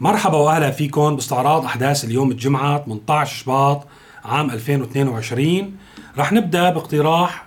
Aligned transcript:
مرحبا 0.00 0.36
وأهلا 0.36 0.70
فيكم 0.70 1.14
باستعراض 1.14 1.64
أحداث 1.64 2.04
اليوم 2.04 2.30
الجمعة 2.30 2.84
18 2.84 3.34
شباط 3.34 3.86
عام 4.24 4.50
2022 4.50 5.76
رح 6.18 6.32
نبدأ 6.32 6.70
باقتراح 6.70 7.46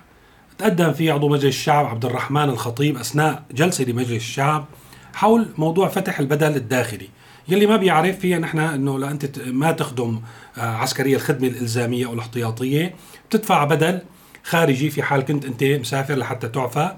تقدم 0.57 0.93
فيه 0.93 1.13
عضو 1.13 1.29
مجلس 1.29 1.45
الشعب 1.45 1.85
عبد 1.85 2.05
الرحمن 2.05 2.49
الخطيب 2.49 2.97
أثناء 2.97 3.43
جلسة 3.51 3.83
لمجلس 3.83 4.11
الشعب 4.11 4.65
حول 5.13 5.47
موضوع 5.57 5.87
فتح 5.87 6.19
البدل 6.19 6.55
الداخلي. 6.55 7.09
يلي 7.47 7.65
ما 7.65 7.77
بيعرف 7.77 8.19
فيها 8.19 8.39
نحن 8.39 8.59
إنه 8.59 8.99
لانت 8.99 9.39
ما 9.39 9.71
تخدم 9.71 10.21
آه، 10.57 10.61
عسكرية 10.61 11.15
الخدمة 11.15 11.47
الإلزامية 11.47 12.05
أو 12.05 12.13
الاحتياطية. 12.13 12.95
بتدفع 13.29 13.63
بدل 13.63 13.99
خارجي 14.43 14.89
في 14.89 15.03
حال 15.03 15.21
كنت 15.21 15.45
أنت 15.45 15.63
مسافر 15.63 16.15
لحتى 16.15 16.47
تعفى. 16.47 16.91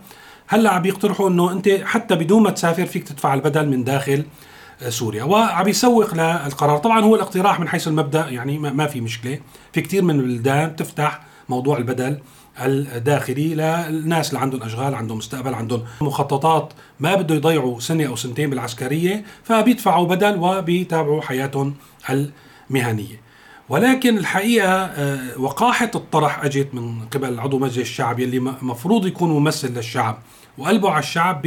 هلأ 0.48 0.72
عم 0.72 0.82
بيقترحوا 0.82 1.30
إنه 1.30 1.52
أنت 1.52 1.70
حتى 1.70 2.16
بدون 2.16 2.44
ما 2.44 2.50
تسافر 2.50 2.86
فيك 2.86 3.08
تدفع 3.08 3.34
البدل 3.34 3.68
من 3.70 3.84
داخل. 3.84 4.26
سوريا 4.90 5.24
وعم 5.24 5.68
يسوق 5.68 6.14
للقرار. 6.14 6.78
طبعا 6.78 7.02
هو 7.02 7.16
الاقتراح 7.16 7.60
من 7.60 7.68
حيث 7.68 7.88
المبدأ 7.88 8.30
يعني 8.30 8.60
ما 8.60 8.88
في 8.88 9.02
مشكلة. 9.02 9.40
في 9.74 9.82
كثير 9.82 10.04
من 10.04 10.20
البلدان 10.20 10.76
تفتح 10.76 11.22
موضوع 11.50 11.78
البدل 11.78 12.18
الداخلي 12.62 13.56
للناس 13.56 14.30
اللي 14.30 14.40
عندهم 14.40 14.64
أشغال 14.64 14.96
عندهم 14.96 15.18
مستقبل 15.18 15.54
عندهم 15.54 15.84
مخططات 16.02 16.74
ما 17.00 17.16
بده 17.16 17.36
يضيعوا 17.36 17.80
سنة 17.80 18.08
أو 18.08 18.16
سنتين 18.16 18.50
بالعسكرية 18.50 19.24
فبيدفعوا 19.44 20.08
بدل 20.08 20.40
وبيتابعوا 20.40 21.22
حياتهم 21.22 21.76
المهنية. 22.10 23.24
ولكن 23.70 24.18
الحقيقة 24.18 24.70
آه، 24.70 25.40
وقاحة 25.40 25.92
الطرح 25.96 26.44
أجت 26.44 26.70
من 26.74 27.06
قبل 27.06 27.40
عضو 27.40 27.60
مجلس 27.60 27.78
الشعب 27.78 28.20
يلي 28.20 28.40
مفروض 28.40 29.08
يكون 29.08 29.30
ممثل 29.30 29.74
للشعب 29.74 30.18
وقلبه 30.58 30.90
على 30.90 31.00
الشعب 31.00 31.42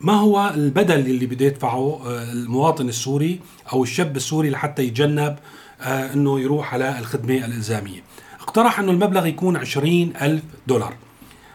ما 0.00 0.12
هو 0.12 0.52
البدل 0.54 0.98
اللي 0.98 1.26
بده 1.26 1.46
يدفعه 1.46 2.00
آه، 2.06 2.32
المواطن 2.32 2.88
السوري 2.88 3.40
أو 3.72 3.82
الشاب 3.82 4.16
السوري 4.16 4.50
لحتى 4.50 4.82
يتجنب 4.82 5.36
آه، 5.80 6.12
إنه 6.12 6.40
يروح 6.40 6.74
على 6.74 6.98
الخدمة 6.98 7.34
الإلزامية؟ 7.34 8.02
اقترح 8.40 8.78
إنه 8.78 8.92
المبلغ 8.92 9.26
يكون 9.26 9.56
عشرين 9.56 10.12
ألف 10.22 10.42
دولار. 10.66 10.94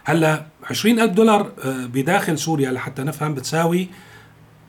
هلأ 0.04 0.46
عشرين 0.70 1.00
ألف 1.00 1.12
دولار 1.12 1.52
آه، 1.64 1.86
بداخل 1.86 2.38
سوريا 2.38 2.72
لحتى 2.72 3.04
نفهم 3.04 3.34
بتساوي 3.34 3.88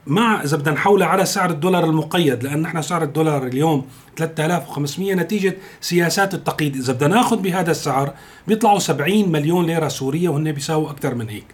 مع 0.06 0.42
إذا 0.42 0.56
بدنا 0.56 0.74
نحولها 0.74 1.06
على 1.06 1.24
سعر 1.24 1.50
الدولار 1.50 1.84
المقيد 1.84 2.44
لأن 2.44 2.62
نحن 2.62 2.82
سعر 2.82 3.02
الدولار 3.02 3.46
اليوم 3.46 3.86
3500 4.16 5.14
نتيجة 5.14 5.56
سياسات 5.80 6.34
التقييد. 6.34 6.76
إذا 6.76 6.92
بدنا 6.92 7.14
نأخذ 7.14 7.36
بهذا 7.36 7.70
السعر 7.70 8.14
بيطلعوا 8.48 8.78
70 8.78 9.28
مليون 9.32 9.66
ليرة 9.66 9.88
سورية 9.88 10.28
وهن 10.28 10.52
بيساووا 10.52 10.90
أكثر 10.90 11.14
من 11.14 11.28
هيك. 11.28 11.46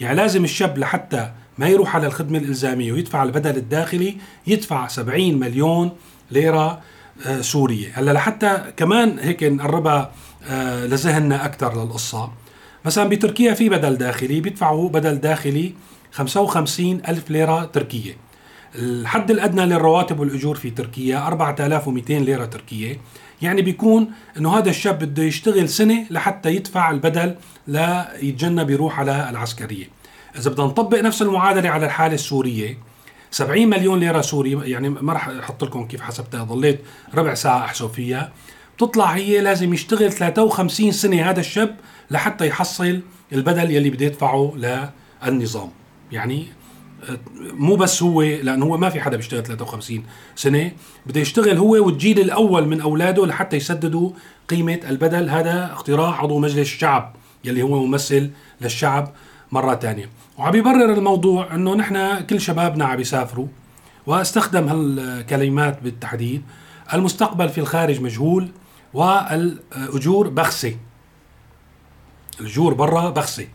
يعني 0.00 0.16
لازم 0.16 0.44
الشاب 0.44 0.78
لحتى 0.78 1.32
ما 1.58 1.68
يروح 1.68 1.96
على 1.96 2.06
الخدمة 2.06 2.38
الإلزامية 2.38 2.92
ويدفع 2.92 3.22
البدل 3.22 3.56
الداخلي 3.56 4.16
يدفع 4.46 4.88
70 4.88 5.38
مليون 5.38 5.90
ليرة 6.30 6.80
آه، 7.26 7.40
سورية. 7.40 7.92
هلأ 7.94 8.10
لحتى 8.10 8.62
كمان 8.76 9.18
هيك 9.18 9.44
نقربها 9.44 10.12
آه، 10.48 10.86
لذهننا 10.86 11.44
أكثر 11.44 11.84
للقصة. 11.84 12.30
مثلا 12.84 13.08
بتركيا 13.08 13.54
في 13.54 13.68
بدل 13.68 13.96
داخلي 13.96 14.40
بيدفعوا 14.40 14.88
بدل 14.88 15.14
داخلي 15.16 15.74
55 16.12 17.02
ألف 17.08 17.30
ليرة 17.30 17.64
تركية. 17.64 18.16
الحد 18.74 19.30
الأدنى 19.30 19.66
للرواتب 19.66 20.20
والأجور 20.20 20.54
في 20.56 20.70
تركيا 20.70 21.26
4200 21.26 22.18
ليرة 22.18 22.44
تركية. 22.44 23.00
يعني 23.42 23.62
بيكون 23.62 24.10
إنه 24.36 24.58
هذا 24.58 24.70
الشاب 24.70 24.98
بده 24.98 25.22
يشتغل 25.22 25.68
سنة 25.68 26.06
لحتى 26.10 26.54
يدفع 26.54 26.90
البدل 26.90 27.34
ليتجنب 27.68 28.70
يروح 28.70 29.00
على 29.00 29.30
العسكرية. 29.30 30.01
إذا 30.38 30.50
بدنا 30.50 30.66
نطبق 30.66 31.00
نفس 31.00 31.22
المعادلة 31.22 31.70
على 31.70 31.86
الحالة 31.86 32.14
السورية 32.14 32.78
70 33.30 33.66
مليون 33.66 34.00
ليرة 34.00 34.20
سوري 34.20 34.70
يعني 34.70 34.88
ما 34.88 35.12
راح 35.12 35.28
أحط 35.28 35.64
لكم 35.64 35.86
كيف 35.86 36.00
حسبتها 36.00 36.44
ضليت 36.44 36.80
ربع 37.14 37.34
ساعة 37.34 37.64
أحسب 37.64 37.86
فيها. 37.86 38.32
بتطلع 38.76 39.06
هي 39.06 39.40
لازم 39.40 39.74
يشتغل 39.74 40.12
53 40.12 40.92
سنة 40.92 41.30
هذا 41.30 41.40
الشاب 41.40 41.76
لحتى 42.10 42.46
يحصل 42.46 43.00
البدل 43.32 43.70
يلي 43.70 43.90
بده 43.90 44.06
يدفعه 44.06 44.54
للنظام. 45.24 45.70
يعني 46.12 46.46
مو 47.38 47.76
بس 47.76 48.02
هو 48.02 48.22
لأنه 48.22 48.66
هو 48.66 48.76
ما 48.76 48.90
في 48.90 49.00
حدا 49.00 49.16
بيشتغل 49.16 49.42
53 49.42 50.04
سنة. 50.36 50.72
بده 51.06 51.20
يشتغل 51.20 51.58
هو 51.58 51.86
والجيل 51.86 52.20
الأول 52.20 52.68
من 52.68 52.80
أولاده 52.80 53.26
لحتى 53.26 53.56
يسددوا 53.56 54.10
قيمة 54.48 54.80
البدل. 54.88 55.28
هذا 55.28 55.72
اقتراح 55.72 56.20
عضو 56.20 56.38
مجلس 56.38 56.58
الشعب 56.58 57.16
يلي 57.44 57.62
هو 57.62 57.86
ممثل 57.86 58.30
للشعب 58.60 59.12
مرة 59.52 59.74
ثانية 59.74 60.08
وعم 60.42 60.56
يبرر 60.56 60.92
الموضوع 60.92 61.54
إنه 61.54 61.74
نحن 61.74 62.20
كل 62.20 62.40
شبابنا 62.40 62.84
عم 62.84 63.00
يسافروا 63.00 63.46
واستخدم 64.06 64.68
هالكلمات 64.68 65.82
بالتحديد 65.82 66.42
المستقبل 66.94 67.48
في 67.48 67.58
الخارج 67.58 68.00
مجهول 68.00 68.48
والأجور 68.94 70.28
بخسة. 70.28 70.76
الأجور 72.40 72.74
برا 72.74 73.10
بخسة. 73.10 73.46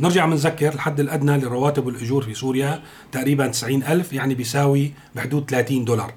نرجع 0.00 0.26
بنذكر 0.26 0.74
الحد 0.74 1.00
الأدنى 1.00 1.38
للرواتب 1.38 1.86
والأجور 1.86 2.22
في 2.22 2.34
سوريا 2.34 2.82
تقريبا 3.12 3.46
90 3.46 3.82
ألف 3.82 4.12
يعني 4.12 4.34
بيساوي 4.34 4.92
بحدود 5.14 5.50
30 5.50 5.84
دولار. 5.84 6.12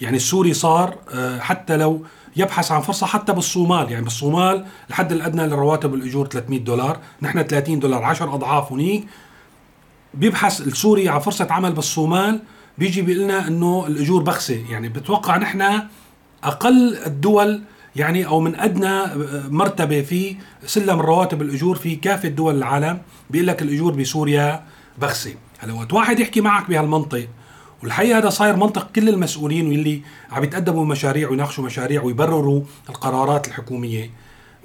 يعني 0.00 0.16
السوري 0.16 0.54
صار 0.54 0.98
آه، 1.10 1.38
حتى 1.38 1.76
لو 1.76 2.04
يبحث 2.36 2.72
عن 2.72 2.80
فرصة 2.80 3.06
حتى 3.06 3.32
بالصومال. 3.32 3.92
يعني 3.92 4.04
بالصومال 4.04 4.66
الحد 4.88 5.12
الأدنى 5.12 5.46
للرواتب 5.46 5.92
والأجور 5.92 6.26
300 6.26 6.60
دولار. 6.60 6.98
نحن 7.22 7.42
30 7.42 7.78
دولار 7.78 8.02
10 8.02 8.34
أضعاف 8.34 8.72
هنيك. 8.72 9.06
بيبحث 10.16 10.60
السوري 10.60 11.08
عن 11.08 11.18
فرصة 11.18 11.46
عمل 11.50 11.72
بالصومال 11.72 12.40
بيجي 12.78 13.02
بيقول 13.02 13.22
لنا 13.22 13.48
إنه 13.48 13.84
الأجور 13.86 14.22
بخسة. 14.22 14.64
يعني 14.70 14.88
بتوقع 14.88 15.36
نحن 15.36 15.62
أقل 16.44 16.96
الدول 17.06 17.62
يعني 17.96 18.26
أو 18.26 18.40
من 18.40 18.56
أدنى 18.56 19.02
مرتبة 19.50 20.02
في 20.02 20.36
سلم 20.66 21.00
الرواتب 21.00 21.42
الأجور 21.42 21.76
في 21.76 21.96
كافة 21.96 22.28
دول 22.28 22.56
العالم. 22.56 22.98
بيقول 23.30 23.46
لك 23.46 23.62
الأجور 23.62 23.92
بسوريا 23.92 24.64
بخسة. 24.98 25.34
هلا 25.58 25.72
وقت 25.72 25.92
واحد 25.92 26.20
يحكي 26.20 26.40
معك 26.40 26.68
بهالمنطق 26.68 27.28
والحقيقة 27.82 28.18
هذا 28.18 28.30
صاير 28.30 28.56
منطق 28.56 28.92
كل 28.96 29.08
المسؤولين 29.08 29.66
واللي 29.66 30.02
عم 30.32 30.44
يتقدموا 30.44 30.84
مشاريع 30.84 31.30
ويناقشوا 31.30 31.64
مشاريع 31.64 32.02
ويبرروا 32.02 32.62
القرارات 32.88 33.48
الحكومية. 33.48 34.10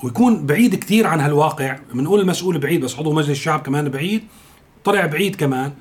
ويكون 0.04 0.46
بعيد 0.46 0.76
كثير 0.76 1.08
عن 1.08 1.20
هالواقع. 1.20 1.80
بنقول 1.94 2.20
المسؤول 2.20 2.58
بعيد 2.58 2.81
بس 2.81 2.96
عضو 2.96 3.14
مجلس 3.14 3.30
الشعب 3.30 3.60
كمان 3.60 3.90
بعيد. 3.90 4.24
طلع 4.84 5.06
بعيد 5.06 5.36
كمان. 5.36 5.72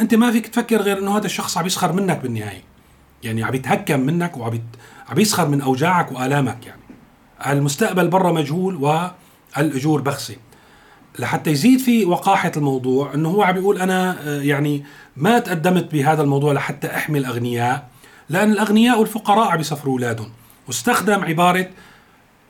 أنت 0.00 0.14
ما 0.14 0.32
فيك 0.32 0.46
تفكر 0.46 0.82
غير 0.82 0.98
إنه 0.98 1.16
هذا 1.16 1.26
الشخص 1.26 1.58
عم 1.58 1.66
يسخر 1.66 1.92
منك 1.92 2.20
بالنهاية. 2.22 2.62
يعني 3.22 3.44
عم 3.44 3.54
يتهكم 3.54 4.00
منك 4.00 4.36
وعم 4.36 4.60
عم 5.08 5.18
يسخر 5.18 5.48
من 5.48 5.60
أوجاعك 5.60 6.12
وآلامك 6.12 6.66
يعني. 6.66 6.80
المستقبل 7.46 8.08
برا 8.08 8.32
مجهول 8.32 8.74
والأجور 9.56 10.00
بخسة. 10.00 10.36
لحتى 11.18 11.50
يزيد 11.50 11.78
في 11.78 12.04
وقاحة 12.04 12.52
الموضوع 12.56 13.14
إنه 13.14 13.28
هو 13.28 13.42
عم 13.42 13.56
يقول 13.56 13.78
أنا 13.78 14.16
آه، 14.28 14.40
يعني 14.42 14.84
ما 15.16 15.38
تقدمت 15.38 15.92
بهذا 15.92 16.22
الموضوع 16.22 16.52
لحتى 16.52 16.86
احمي 16.86 17.18
الاغنياء 17.18 17.88
لأن 18.28 18.52
الأغنياء 18.52 19.00
والفقراء 19.00 19.48
عم 19.48 19.60
يسفروا 19.60 19.92
أولادهم. 19.92 20.30
واستخدم 20.66 21.24
عبارة 21.24 21.68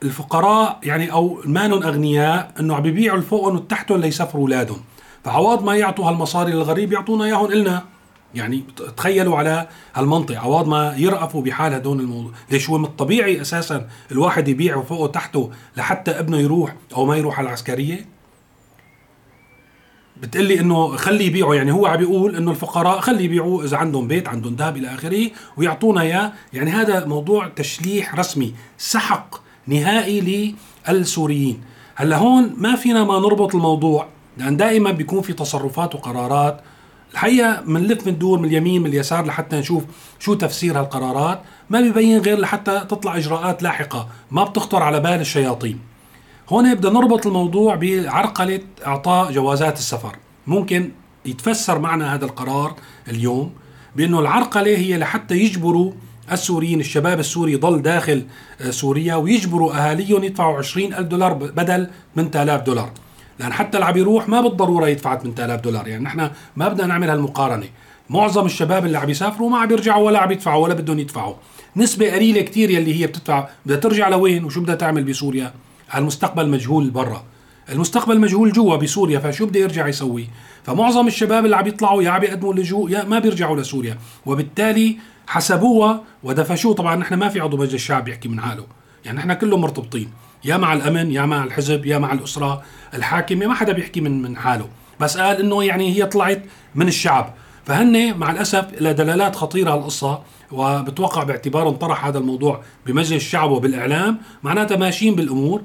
الفقراء 0.03 0.79
يعني 0.83 1.11
أو 1.11 1.41
مانن 1.45 1.83
أغنياء 1.83 2.51
إنه 2.59 2.75
عم 2.75 2.85
يبيعوا 2.85 3.17
الفوقهم 3.17 3.55
وتحتهم 3.55 4.01
ليسفروا 4.01 4.41
أولادهم. 4.41 4.81
فعوض 5.23 5.63
ما 5.63 5.75
يعطوا 5.75 6.05
هالمصاري 6.05 6.51
للغريب 6.51 6.93
يعطونا 6.93 7.25
إياهم 7.25 7.45
إلنا. 7.45 7.83
يعني 8.35 8.63
تخيلوا 8.97 9.37
على 9.37 9.67
هالمنطق 9.93 10.39
عوض 10.39 10.67
ما 10.67 10.93
يرأفوا 10.97 11.41
بحال 11.41 11.73
هدول 11.73 11.99
الموضوع. 11.99 12.31
ليش 12.51 12.69
هو 12.69 12.77
من 12.77 12.85
الطبيعي 12.85 13.41
أساسا 13.41 13.87
الواحد 14.11 14.47
يبيع 14.47 14.81
فوقه 14.81 15.01
وتحته 15.01 15.51
لحتى 15.77 16.11
ابنه 16.11 16.37
يروح 16.37 16.75
أو 16.95 17.05
ما 17.05 17.17
يروح 17.17 17.39
على 17.39 17.47
العسكريه 17.47 18.05
بتقلي 20.21 20.59
إنه 20.59 20.95
خلي 20.95 21.25
يبيعوا 21.25 21.55
يعني 21.55 21.71
هو 21.71 21.85
عم 21.85 21.97
بيقول 21.97 22.35
إنه 22.35 22.51
الفقراء 22.51 22.99
خلي 22.99 23.23
يبيعوا 23.23 23.63
إذا 23.63 23.77
عندهم 23.77 24.07
بيت 24.07 24.27
عندهم 24.27 24.55
ذهب 24.55 24.77
إلى 24.77 24.87
آخره 24.93 25.31
ويعطونا 25.57 26.01
إياه. 26.01 26.33
يعني 26.53 26.71
هذا 26.71 27.05
موضوع 27.05 27.47
تشليح 27.47 28.15
رسمي 28.15 28.53
سحق 28.77 29.41
نهائي 29.67 30.55
للسوريين. 30.89 31.61
هلأ 31.95 32.17
هون 32.17 32.53
ما 32.57 32.75
فينا 32.75 33.03
ما 33.03 33.19
نربط 33.19 33.55
الموضوع. 33.55 34.07
لأن 34.39 34.57
دائما 34.57 34.91
بيكون 34.91 35.21
في 35.21 35.33
تصرفات 35.33 35.95
وقرارات. 35.95 36.61
الحقيقة 37.13 37.61
بنلف 37.61 38.07
من 38.07 38.17
دور 38.17 38.39
من 38.39 38.45
اليمين 38.45 38.81
من 38.81 38.89
اليسار 38.89 39.25
لحتى 39.25 39.55
نشوف 39.55 39.83
شو 40.19 40.33
تفسير 40.33 40.79
هالقرارات. 40.79 41.41
ما 41.69 41.81
بيبين 41.81 42.21
غير 42.21 42.39
لحتى 42.39 42.79
تطلع 42.79 43.17
إجراءات 43.17 43.63
لاحقة. 43.63 44.07
ما 44.31 44.43
بتخطر 44.43 44.83
على 44.83 44.99
بال 44.99 45.21
الشياطين. 45.21 45.79
هون 46.49 46.75
بدنا 46.75 46.93
نربط 46.93 47.27
الموضوع 47.27 47.75
بعرقلة 47.75 48.61
إعطاء 48.87 49.31
جوازات 49.31 49.77
السفر. 49.77 50.15
ممكن 50.47 50.91
يتفسر 51.25 51.79
معنا 51.79 52.15
هذا 52.15 52.25
القرار 52.25 52.75
اليوم 53.07 53.51
بأنه 53.95 54.19
العرقلة 54.19 54.77
هي 54.77 54.97
لحتى 54.97 55.35
يجبروا 55.35 55.91
السوريين 56.31 56.79
الشباب 56.79 57.19
السوري 57.19 57.53
يضل 57.53 57.81
داخل 57.81 58.25
سوريا 58.69 59.15
ويجبروا 59.15 59.73
أهاليهم 59.73 60.23
يدفعوا 60.23 60.57
20 60.57 60.93
ألف 60.93 61.07
دولار 61.07 61.33
بدل 61.33 61.89
8000 62.15 62.61
دولار. 62.61 62.91
لأن 63.39 63.53
حتى 63.53 63.77
اللي 63.77 63.85
عم 63.85 63.97
يروح 63.97 64.29
ما 64.29 64.41
بالضرورة 64.41 64.87
يدفع 64.87 65.15
8000 65.15 65.61
دولار. 65.61 65.87
يعني 65.87 66.03
نحن 66.03 66.29
ما 66.55 66.67
بدنا 66.67 66.87
نعمل 66.87 67.09
هالمقارنة. 67.09 67.67
معظم 68.09 68.45
الشباب 68.45 68.85
اللي 68.85 68.97
عم 68.97 69.09
يسافروا 69.09 69.49
ما 69.49 69.57
عم 69.57 69.71
يرجعوا 69.71 70.05
ولا 70.05 70.19
عم 70.19 70.31
يدفعوا 70.31 70.63
ولا 70.63 70.73
بدهم 70.73 70.99
يدفعوا. 70.99 71.35
نسبة 71.75 72.11
قليلة 72.11 72.41
كتير 72.41 72.69
يلي 72.69 73.01
هي 73.01 73.07
بتدفع. 73.07 73.47
بدها 73.65 73.77
ترجع 73.77 74.09
لوين 74.09 74.45
وشو 74.45 74.61
بدها 74.61 74.75
تعمل 74.75 75.03
بسوريا؟ 75.03 75.53
المستقبل 75.95 76.49
مجهول 76.49 76.89
برا. 76.89 77.23
المستقبل 77.69 78.19
مجهول 78.19 78.51
جوا 78.51 78.75
بسوريا 78.75 79.19
فشو 79.19 79.45
بده 79.45 79.59
يرجع 79.59 79.87
يسوي؟ 79.87 80.27
فمعظم 80.63 81.07
الشباب 81.07 81.45
اللي 81.45 81.55
عم 81.55 81.67
يطلعوا 81.67 82.03
يا 82.03 82.09
عم 82.09 82.23
يقدموا 82.23 82.53
اللجوء 82.53 82.91
يا 82.91 83.03
ما 83.03 83.19
بيرجعوا 83.19 83.57
لسوريا. 83.57 83.97
وبالتالي 84.25 84.97
حسبوها 85.27 86.03
ودفشوه. 86.23 86.73
طبعا 86.73 86.95
نحن 86.95 87.13
ما 87.13 87.29
في 87.29 87.39
عضو 87.39 87.57
مجلس 87.57 87.73
الشعب 87.73 88.07
يحكي 88.07 88.29
من 88.29 88.41
حاله. 88.41 88.65
يعني 89.05 89.17
نحن 89.17 89.33
كلهم 89.33 89.61
مرتبطين. 89.61 90.09
يا 90.43 90.57
مع 90.57 90.73
الأمن 90.73 91.11
يا 91.11 91.25
مع 91.25 91.43
الحزب 91.43 91.85
يا 91.85 91.97
مع 91.97 92.13
الأسرة 92.13 92.61
الحاكمة 92.93 93.47
ما 93.47 93.53
حدا 93.53 93.73
بيحكي 93.73 94.01
من 94.01 94.21
من 94.21 94.37
حاله. 94.37 94.67
بس 94.99 95.17
قال 95.17 95.37
إنه 95.39 95.63
يعني 95.63 95.95
هي 95.95 96.05
طلعت 96.05 96.41
من 96.75 96.87
الشعب. 96.87 97.33
فهن 97.65 98.17
مع 98.17 98.31
الأسف 98.31 98.81
لها 98.81 98.91
دلالات 98.91 99.35
خطيرة 99.35 99.73
القصة 99.75 100.21
وبتوقع 100.51 101.23
باعتبارهم 101.23 101.75
طرح 101.75 102.05
هذا 102.05 102.17
الموضوع 102.17 102.61
بمجلس 102.85 103.11
الشعب 103.11 103.51
وبالاعلام 103.51 104.17
معناتها 104.43 104.77
ماشيين 104.77 105.15
بالأمور. 105.15 105.61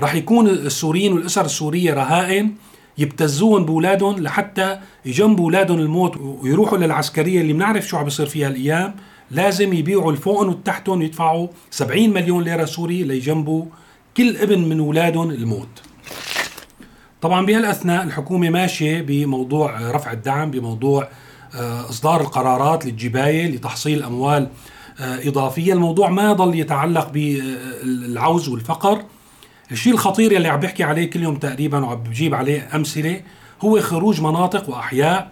رح 0.00 0.14
يكون 0.14 0.48
السوريين 0.48 1.12
والأسر 1.12 1.44
السورية 1.44 1.94
رهائن 1.94 2.54
يبتزوهم 2.98 3.64
باولادهم 3.64 4.18
لحتى 4.22 4.78
يجنبوا 5.04 5.44
أولادهم 5.44 5.78
الموت 5.78 6.16
ويروحوا 6.16 6.78
للعسكرية 6.78 7.40
اللي 7.40 7.52
بنعرف 7.52 7.86
شو 7.86 7.96
عم 7.96 8.04
بيصير 8.04 8.26
فيها 8.26 8.48
الأيام. 8.48 8.94
لازم 9.30 9.72
يبيعوا 9.72 10.12
الفوقن 10.12 10.48
والتحتن 10.48 10.92
ويدفعوا 10.92 11.48
70 11.70 12.10
مليون 12.10 12.44
ليرة 12.44 12.64
سوري 12.64 13.02
ليجنبوا 13.02 13.64
كل 14.16 14.36
ابن 14.36 14.58
من 14.68 14.78
أولادهم 14.80 15.30
الموت. 15.30 15.68
طبعا 17.22 17.46
بهالأثناء 17.46 18.04
الحكومة 18.04 18.50
ماشية 18.50 19.00
بموضوع 19.00 19.90
رفع 19.90 20.12
الدعم 20.12 20.50
بموضوع 20.50 21.08
آه، 21.54 21.88
إصدار 21.88 22.20
القرارات 22.20 22.86
للجباية 22.86 23.46
لتحصيل 23.46 24.02
أموال 24.02 24.48
آه، 25.00 25.28
إضافية. 25.28 25.72
الموضوع 25.72 26.10
ما 26.10 26.32
ضل 26.32 26.54
يتعلق 26.54 27.10
بالعوز 27.12 28.48
والفقر. 28.48 29.04
الشيء 29.72 29.92
الخطير 29.92 30.32
يلي 30.32 30.48
عم 30.48 30.60
بحكي 30.60 30.84
عليه 30.84 31.10
كل 31.10 31.22
يوم 31.22 31.36
تقريبا 31.36 31.84
وعم 31.84 32.02
بجيب 32.02 32.34
عليه 32.34 32.68
أمثلة 32.74 33.20
هو 33.64 33.80
خروج 33.80 34.20
مناطق 34.20 34.70
وأحياء 34.70 35.30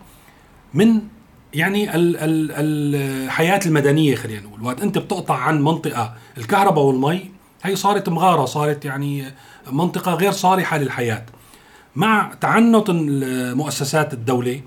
من 0.74 1.00
يعني 1.54 1.94
ال 1.94 2.16
ال 2.16 2.52
الحياة 3.24 3.60
المدنية 3.66 4.14
خلينا 4.14 4.40
نقول. 4.40 4.62
وقت 4.62 4.80
أنت 4.80 4.98
بتقطع 4.98 5.34
عن 5.34 5.62
منطقة 5.62 6.14
الكهرباء 6.38 6.84
والمي 6.84 7.39
هي 7.62 7.76
صارت 7.76 8.08
مغارة 8.08 8.44
صارت 8.44 8.84
يعني 8.84 9.34
منطقة 9.72 10.14
غير 10.14 10.32
صالحه 10.32 10.78
للحياة. 10.78 11.26
مع 11.96 12.34
تعنت 12.40 12.90
مؤسسات 13.56 14.12
الدولة 14.12 14.60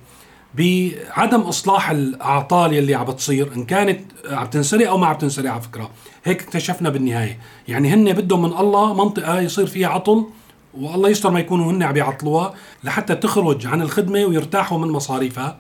بعدم 0.54 1.42
إصلاح 1.42 1.90
الأعطال 1.90 2.74
يلي 2.74 2.96
عم 2.96 3.06
بتصير 3.06 3.54
إن 3.56 3.66
كانت 3.66 4.02
عم 4.32 4.46
تنسرق 4.46 4.90
أو 4.90 4.98
ما 4.98 5.08
عم 5.08 5.18
تنسرق 5.18 5.52
على 5.52 5.62
فكرة. 5.62 5.90
هيك 6.24 6.42
اكتشفنا 6.42 6.90
بالنهاية. 6.90 7.40
يعني 7.68 7.94
هن 7.94 8.14
بدهم 8.14 8.42
من 8.42 8.58
الله 8.58 8.94
منطقة 8.94 9.40
يصير 9.40 9.68
فيها 9.68 9.88
عطل 9.88 10.26
والله 10.74 11.10
يستر 11.10 11.32
ما 11.32 11.40
يكونوا 11.40 11.72
هن 11.72 11.84
عم 11.84 11.98
يعطلوها 11.98 12.54
لحتى 12.84 13.16
تخرج 13.16 13.68
عن 13.68 13.82
الخدمة 13.82 14.26
ويرتاحوا 14.26 14.78
من 14.78 14.88
مصاريفها. 14.88 15.58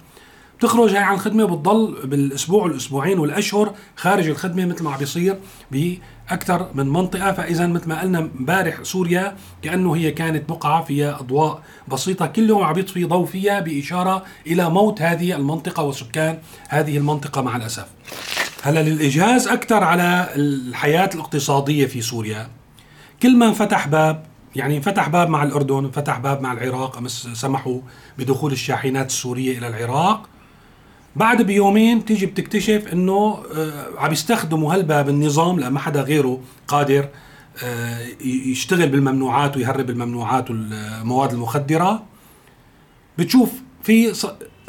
بتخرج 0.58 0.90
هاي 0.90 1.04
عن 1.04 1.16
الخدمة 1.16 1.44
وبتضل 1.44 2.08
بالأسبوع 2.08 2.64
والأسبوعين 2.64 3.20
والأشهر 3.20 3.74
خارج 3.96 4.28
الخدمة 4.28 4.66
مثل 4.66 4.84
ما 4.84 4.92
عم 4.92 5.00
بيصير 5.00 5.40
باكثر 6.30 6.70
من 6.74 6.90
منطقة 6.90 7.32
فإذا 7.32 7.68
مثل 7.68 7.90
ما 7.90 8.02
قلنا 8.02 8.20
امبارح 8.20 8.84
سوريا 8.84 9.36
كأنه 9.62 9.96
هي 9.96 10.12
كانت 10.12 10.50
بقعه 10.50 10.84
فيها 10.84 11.20
أضواء 11.20 11.62
بسيطة. 11.88 12.26
كل 12.26 12.50
يوم 12.50 12.64
عم 12.64 12.80
يطفي 12.80 13.04
ضوء 13.04 13.26
فيها 13.26 13.60
بإشارة 13.60 14.24
إلى 14.48 14.70
موت 14.70 15.02
هذه 15.02 15.36
المنطقة 15.36 15.84
وسكان 15.84 16.38
هذه 16.70 16.98
المنطقة 16.98 17.42
مع 17.42 17.56
الأسف. 17.56 17.86
هلا 18.62 18.84
للإجهاز 18.84 19.48
أكثر 19.48 19.84
على 19.84 20.30
الحياة 20.36 21.10
الاقتصادية 21.16 21.86
في 21.86 22.02
سوريا. 22.02 22.48
كل 23.22 23.38
ما 23.38 23.46
انفتح 23.46 23.88
باب 23.88 24.26
يعني 24.56 24.78
انفتح 24.78 25.10
باب 25.10 25.30
مع 25.30 25.44
الأردن 25.44 25.86
انفتح 25.86 26.20
باب 26.20 26.42
مع 26.42 26.54
العراق 26.54 26.98
أمس 26.98 27.28
سمحوا 27.34 27.80
بدخول 28.18 28.52
الشاحنات 28.52 29.06
السورية 29.06 29.58
إلى 29.58 29.68
العراق. 29.68 30.30
بعد 31.16 31.42
بيومين 31.42 32.06
تيجي 32.06 32.26
بتكتشف 32.26 32.88
إنه 32.94 33.44
آه، 33.56 33.86
عم 33.98 34.12
يستخدموا 34.12 34.74
هالباب 34.74 35.10
النظام 35.10 35.60
لأن 35.60 35.72
ما 35.72 35.80
حدا 35.80 36.02
غيره 36.02 36.42
قادر 36.68 37.10
آه، 37.64 38.08
يشتغل 38.26 38.90
بالممنوعات 38.90 39.58
ويهرب 39.58 39.90
الممنوعات 39.90 40.52
والمواد 40.52 41.34
المخدرة. 41.34 42.04
بتشوف 43.18 43.52
في 43.84 44.14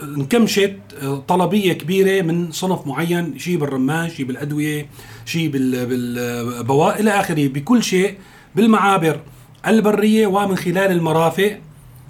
انكمشت 0.03 0.77
آه، 1.03 1.25
طلبية 1.29 1.73
كبيرة 1.73 2.23
من 2.23 2.53
صنف 2.53 2.87
معين 2.87 3.39
شيء 3.39 3.57
بالرمان 3.59 4.11
شيء 4.11 4.27
بالأدوية 4.27 4.89
شيء 5.25 5.49
بالبواء 5.49 7.01
إلى 7.01 7.11
آخره. 7.11 7.49
بكل 7.49 7.83
شيء 7.83 8.19
بالمعابر 8.55 9.21
البرية 9.67 10.27
ومن 10.27 10.57
خلال 10.57 10.93
المرافق 10.93 11.59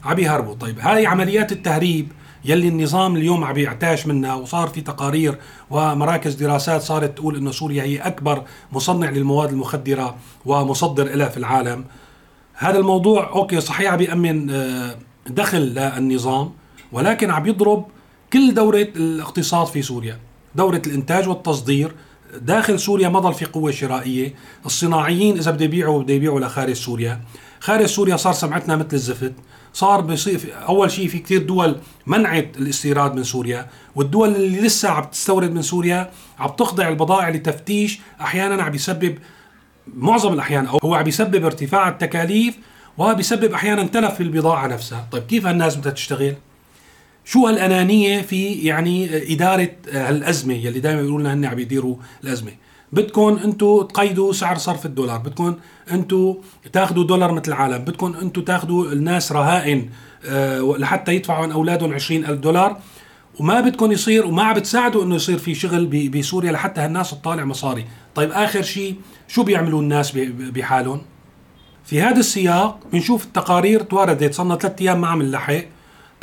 عم 0.04 0.18
يهربوا. 0.18 0.54
طيب 0.54 0.78
هاي 0.80 1.06
عمليات 1.06 1.52
التهريب 1.52 2.08
يلي 2.44 2.68
النظام 2.68 3.16
اليوم 3.16 3.44
عم 3.44 3.56
يعتاش 3.56 4.06
منها 4.06 4.34
وصار 4.34 4.68
في 4.68 4.80
تقارير 4.80 5.38
ومراكز 5.70 6.34
دراسات 6.34 6.82
صارت 6.82 7.16
تقول 7.16 7.36
إنه 7.36 7.50
سوريا 7.50 7.82
هي 7.82 7.98
أكبر 7.98 8.42
مصنع 8.72 9.10
للمواد 9.10 9.50
المخدرة 9.50 10.16
ومصدر 10.46 11.04
لها 11.04 11.28
في 11.28 11.36
العالم. 11.36 11.84
هذا 12.54 12.78
الموضوع 12.78 13.32
أوكي 13.32 13.60
صحيح 13.60 13.92
عم 13.92 13.98
بيأمن 13.98 14.50
آه، 14.50 14.96
دخل 15.26 15.58
للنظام 15.58 16.50
ولكن 16.92 17.30
عم 17.30 17.46
يضرب 17.46 17.86
كل 18.32 18.54
دورة 18.54 18.88
الاقتصاد 18.96 19.66
في 19.66 19.82
سوريا. 19.82 20.18
دورة 20.54 20.82
الإنتاج 20.86 21.28
والتصدير 21.28 21.94
داخل 22.40 22.80
سوريا 22.80 23.08
ما 23.08 23.18
ضل 23.18 23.34
في 23.34 23.44
قوة 23.44 23.70
شرائية. 23.70 24.34
الصناعيين 24.66 25.38
إذا 25.38 25.50
بده 25.50 25.64
يبيعوا 25.64 26.02
بده 26.02 26.14
يبيعوا 26.14 26.40
لخارج 26.40 26.72
سوريا. 26.72 27.20
خارج 27.60 27.86
سوريا 27.86 28.16
صار 28.16 28.32
سمعتنا 28.32 28.76
مثل 28.76 28.88
الزفت. 28.92 29.32
صار 29.72 30.00
بيصير 30.00 30.40
أول 30.68 30.90
شيء 30.90 31.08
في 31.08 31.18
كثير 31.18 31.42
دول 31.42 31.76
منعت 32.06 32.56
الاستيراد 32.58 33.14
من 33.14 33.24
سوريا 33.24 33.66
والدول 33.94 34.34
اللي 34.34 34.60
لسه 34.60 34.88
عم 34.88 35.04
تستورد 35.04 35.52
من 35.52 35.62
سوريا 35.62 36.10
عم 36.38 36.48
تخضع 36.48 36.88
البضائع 36.88 37.28
لتفتيش 37.28 38.00
أحيانا 38.20 38.62
عم 38.62 38.74
يسبب 38.74 39.18
معظم 39.94 40.32
الأحيان 40.32 40.66
أو 40.66 40.78
هو 40.84 40.94
عم 40.94 41.08
يسبب 41.08 41.44
ارتفاع 41.44 41.88
التكاليف 41.88 42.58
وبيسبب 42.98 43.52
أحيانا 43.52 43.82
تلف 43.82 44.14
في 44.14 44.22
البضاعة 44.22 44.66
نفسها. 44.66 45.08
طيب 45.12 45.22
كيف 45.22 45.46
هالناس 45.46 45.76
بدها 45.76 45.92
تشتغل؟ 45.92 46.34
شو 47.24 47.46
هالأنانية 47.46 48.22
في 48.22 48.52
يعني 48.52 49.32
إدارة 49.34 49.70
هالأزمة 49.92 50.54
يلي 50.54 50.80
دائما 50.80 51.02
بيقولوا 51.02 51.20
لنا 51.20 51.34
هن 51.34 51.44
عم 51.44 51.58
يديروا 51.58 51.96
الأزمة؟ 52.24 52.50
بدكم 52.92 53.40
أنتم 53.44 53.82
تقيدوا 53.82 54.32
سعر 54.32 54.56
صرف 54.56 54.86
الدولار 54.86 55.18
بدكم 55.18 55.54
أنتم 55.92 56.34
تاخذوا 56.72 57.04
دولار 57.04 57.32
مثل 57.32 57.48
العالم 57.48 57.78
بدكم 57.78 58.14
أنتم 58.22 58.42
تاخذوا 58.42 58.92
الناس 58.92 59.32
رهائن 59.32 59.88
أه 60.24 60.74
لحتى 60.78 61.14
يدفعوا 61.14 61.42
عن 61.42 61.52
أولادهم 61.52 61.94
20 61.94 62.24
ألف 62.24 62.40
دولار 62.40 62.76
وما 63.40 63.60
بدكم 63.60 63.92
يصير 63.92 64.26
وما 64.26 64.42
عم 64.42 64.54
بتساعدوا 64.54 65.04
إنه 65.04 65.14
يصير 65.14 65.38
في 65.38 65.54
شغل 65.54 65.86
بسوريا 65.86 66.52
لحتى 66.52 66.80
هالناس 66.80 67.10
تطالع 67.10 67.44
مصاري. 67.44 67.84
طيب 68.14 68.30
آخر 68.30 68.62
شيء 68.62 68.94
شو 69.28 69.42
بيعملوا 69.42 69.80
الناس 69.80 70.12
بحالهم؟ 70.28 71.00
في 71.84 72.02
هذا 72.02 72.20
السياق 72.20 72.80
بنشوف 72.92 73.24
التقارير 73.24 73.82
تواردت 73.82 74.34
صرنا 74.34 74.56
ثلاث 74.56 74.80
أيام 74.80 75.00
ما 75.00 75.08
عم 75.08 75.22
نلحق. 75.22 75.64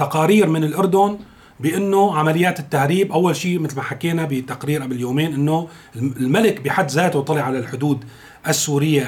تقارير 0.02 0.50
من 0.50 0.64
الأردن 0.64 1.18
بأنه 1.60 2.18
عمليات 2.18 2.60
التهريب 2.60 3.12
أول 3.12 3.36
شيء 3.36 3.60
مثل 3.60 3.76
ما 3.76 3.82
حكينا 3.82 4.26
بتقرير 4.26 4.82
قبل 4.82 5.00
يومين 5.00 5.34
أنه 5.34 5.68
الملك 5.96 6.62
بحد 6.62 6.92
ذاته 6.92 7.22
طلع 7.22 7.42
على 7.42 7.60
الحدود 7.60 8.04
السورية 8.48 9.04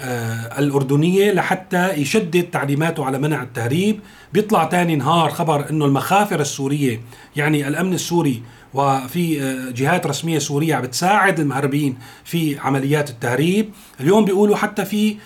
آه، 0.00 0.58
الأردنية 0.58 1.32
لحتى 1.32 1.92
يشدد 1.92 2.42
تعليماته 2.42 3.04
على 3.04 3.18
منع 3.18 3.42
التهريب. 3.42 4.00
بيطلع 4.32 4.64
تاني 4.64 4.96
نهار 4.96 5.30
خبر 5.30 5.70
أنه 5.70 5.84
المخافر 5.84 6.40
السورية 6.40 7.00
يعني 7.36 7.68
الأمن 7.68 7.92
السوري 7.92 8.42
وفي 8.74 9.42
آه، 9.42 9.70
جهات 9.70 10.06
رسمية 10.06 10.38
سورية 10.38 10.80
بتساعد 10.80 11.40
المهربين 11.40 11.98
في 12.24 12.58
عمليات 12.58 13.10
التهريب. 13.10 13.70
اليوم 14.00 14.24
بيقولوا 14.24 14.56
حتى 14.56 14.84
في 14.84 15.16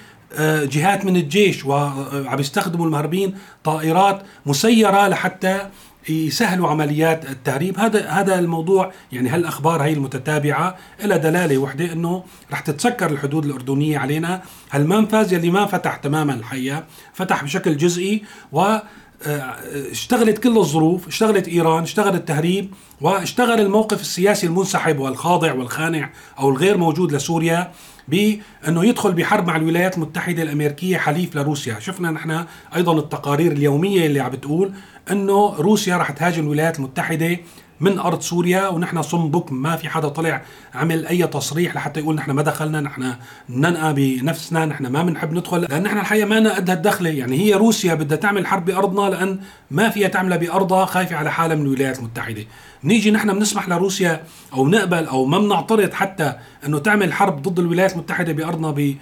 جهات 0.65 1.05
من 1.05 1.17
الجيش 1.17 1.65
وعم 1.65 2.41
يستخدموا 2.41 2.87
المهربين 2.87 3.35
طائرات 3.65 4.23
مسيرة 4.47 5.09
لحتى 5.09 5.69
يسهلوا 6.09 6.69
عمليات 6.69 7.31
التهريب. 7.31 7.79
هذا 7.79 8.09
هذا 8.09 8.39
الموضوع 8.39 8.93
يعني 9.13 9.29
هالأخبار 9.29 9.83
هي 9.83 9.93
المتتابعة 9.93 10.77
لها 11.05 11.17
دلالة 11.17 11.59
وحدة 11.59 11.93
إنه 11.93 12.25
رح 12.53 12.61
تتسكر 12.61 13.11
الحدود 13.11 13.45
الأردنية 13.45 13.99
علينا. 13.99 14.43
هالمنفذ 14.71 15.33
يلي 15.33 15.51
ما 15.51 15.67
فتح 15.67 15.97
تماما 15.97 16.35
الحقيقة 16.35 16.85
فتح 17.15 17.45
بشكل 17.45 17.77
جزئي 17.77 18.23
و 18.53 18.79
آه، 19.27 19.57
اشتغلت 19.91 20.39
كل 20.39 20.59
الظروف 20.59 21.09
اشتغلت 21.09 21.49
إيران 21.49 21.83
اشتغل 21.83 22.15
التهريب 22.15 22.75
واشتغل 23.01 23.61
الموقف 23.61 24.01
السياسي 24.01 24.47
المنسحب 24.47 24.99
والخاضع 24.99 25.53
والخانع 25.53 26.11
أو 26.39 26.51
الغير 26.51 26.77
موجود 26.77 27.13
لسوريا. 27.13 27.73
بانه 28.09 28.85
يدخل 28.85 29.13
بحرب 29.13 29.47
مع 29.47 29.57
الولايات 29.57 29.97
المتحدة 29.97 30.43
الأمريكية 30.43 30.97
حليف 30.97 31.37
لروسيا، 31.37 31.79
شفنا 31.81 32.11
نحن 32.11 32.45
أيضا 32.77 32.99
التقارير 32.99 33.53
اليومية 33.53 34.07
اللي 34.07 34.21
عم 34.21 34.31
بتقول 34.31 34.73
أنه 35.11 35.55
روسيا 35.59 35.97
رح 35.97 36.11
تهاجم 36.11 36.43
الولايات 36.43 36.79
المتحدة 36.79 37.39
من 37.83 37.99
أرض 37.99 38.21
سوريا 38.21 38.69
ونحن 38.69 39.03
صم 39.03 39.31
بكم 39.31 39.57
ما 39.57 39.77
في 39.77 39.89
حدا 39.89 40.09
طلع 40.09 40.43
عمل 40.75 41.07
أي 41.07 41.27
تصريح 41.27 41.75
لحتى 41.77 42.01
يقول 42.01 42.15
نحن 42.15 42.31
ما 42.31 42.43
دخلنا 42.43 42.81
نحن 42.81 43.15
ننقى 43.49 43.95
بنفسنا 43.95 44.67
نحن 44.67 44.87
ما 44.87 45.03
بنحب 45.03 45.33
ندخل. 45.33 45.61
لأن 45.61 45.83
نحن 45.83 45.99
الحقيقة 45.99 46.27
ما 46.27 46.55
قد 46.55 46.71
هالدخله 46.71 47.11
يعني 47.11 47.39
هي 47.39 47.55
روسيا 47.55 47.95
بدها 47.95 48.17
تعمل 48.17 48.47
حرب 48.47 48.65
بأرضنا 48.65 49.11
لأن 49.11 49.39
ما 49.71 49.89
فيها 49.89 50.09
تعملها 50.09 50.37
بأرضها 50.37 50.85
خايفة 50.85 51.17
على 51.17 51.33
حالها 51.33 51.57
من 51.57 51.63
الولايات 51.63 51.99
المتحدة. 51.99 52.45
نيجي 52.85 53.11
نحن 53.11 53.33
بنسمح 53.33 53.69
لروسيا 53.69 54.23
أو 54.53 54.69
نقبل 54.69 55.05
أو 55.07 55.25
ما 55.25 55.39
بنعترض 55.39 55.93
حتى 55.93 56.35
إنه 56.67 56.79
تعمل 56.79 57.13
حرب 57.13 57.43
ضد 57.43 57.59
الولايات 57.59 57.93
المتحدة 57.93 58.33
بأرضنا 58.33 58.95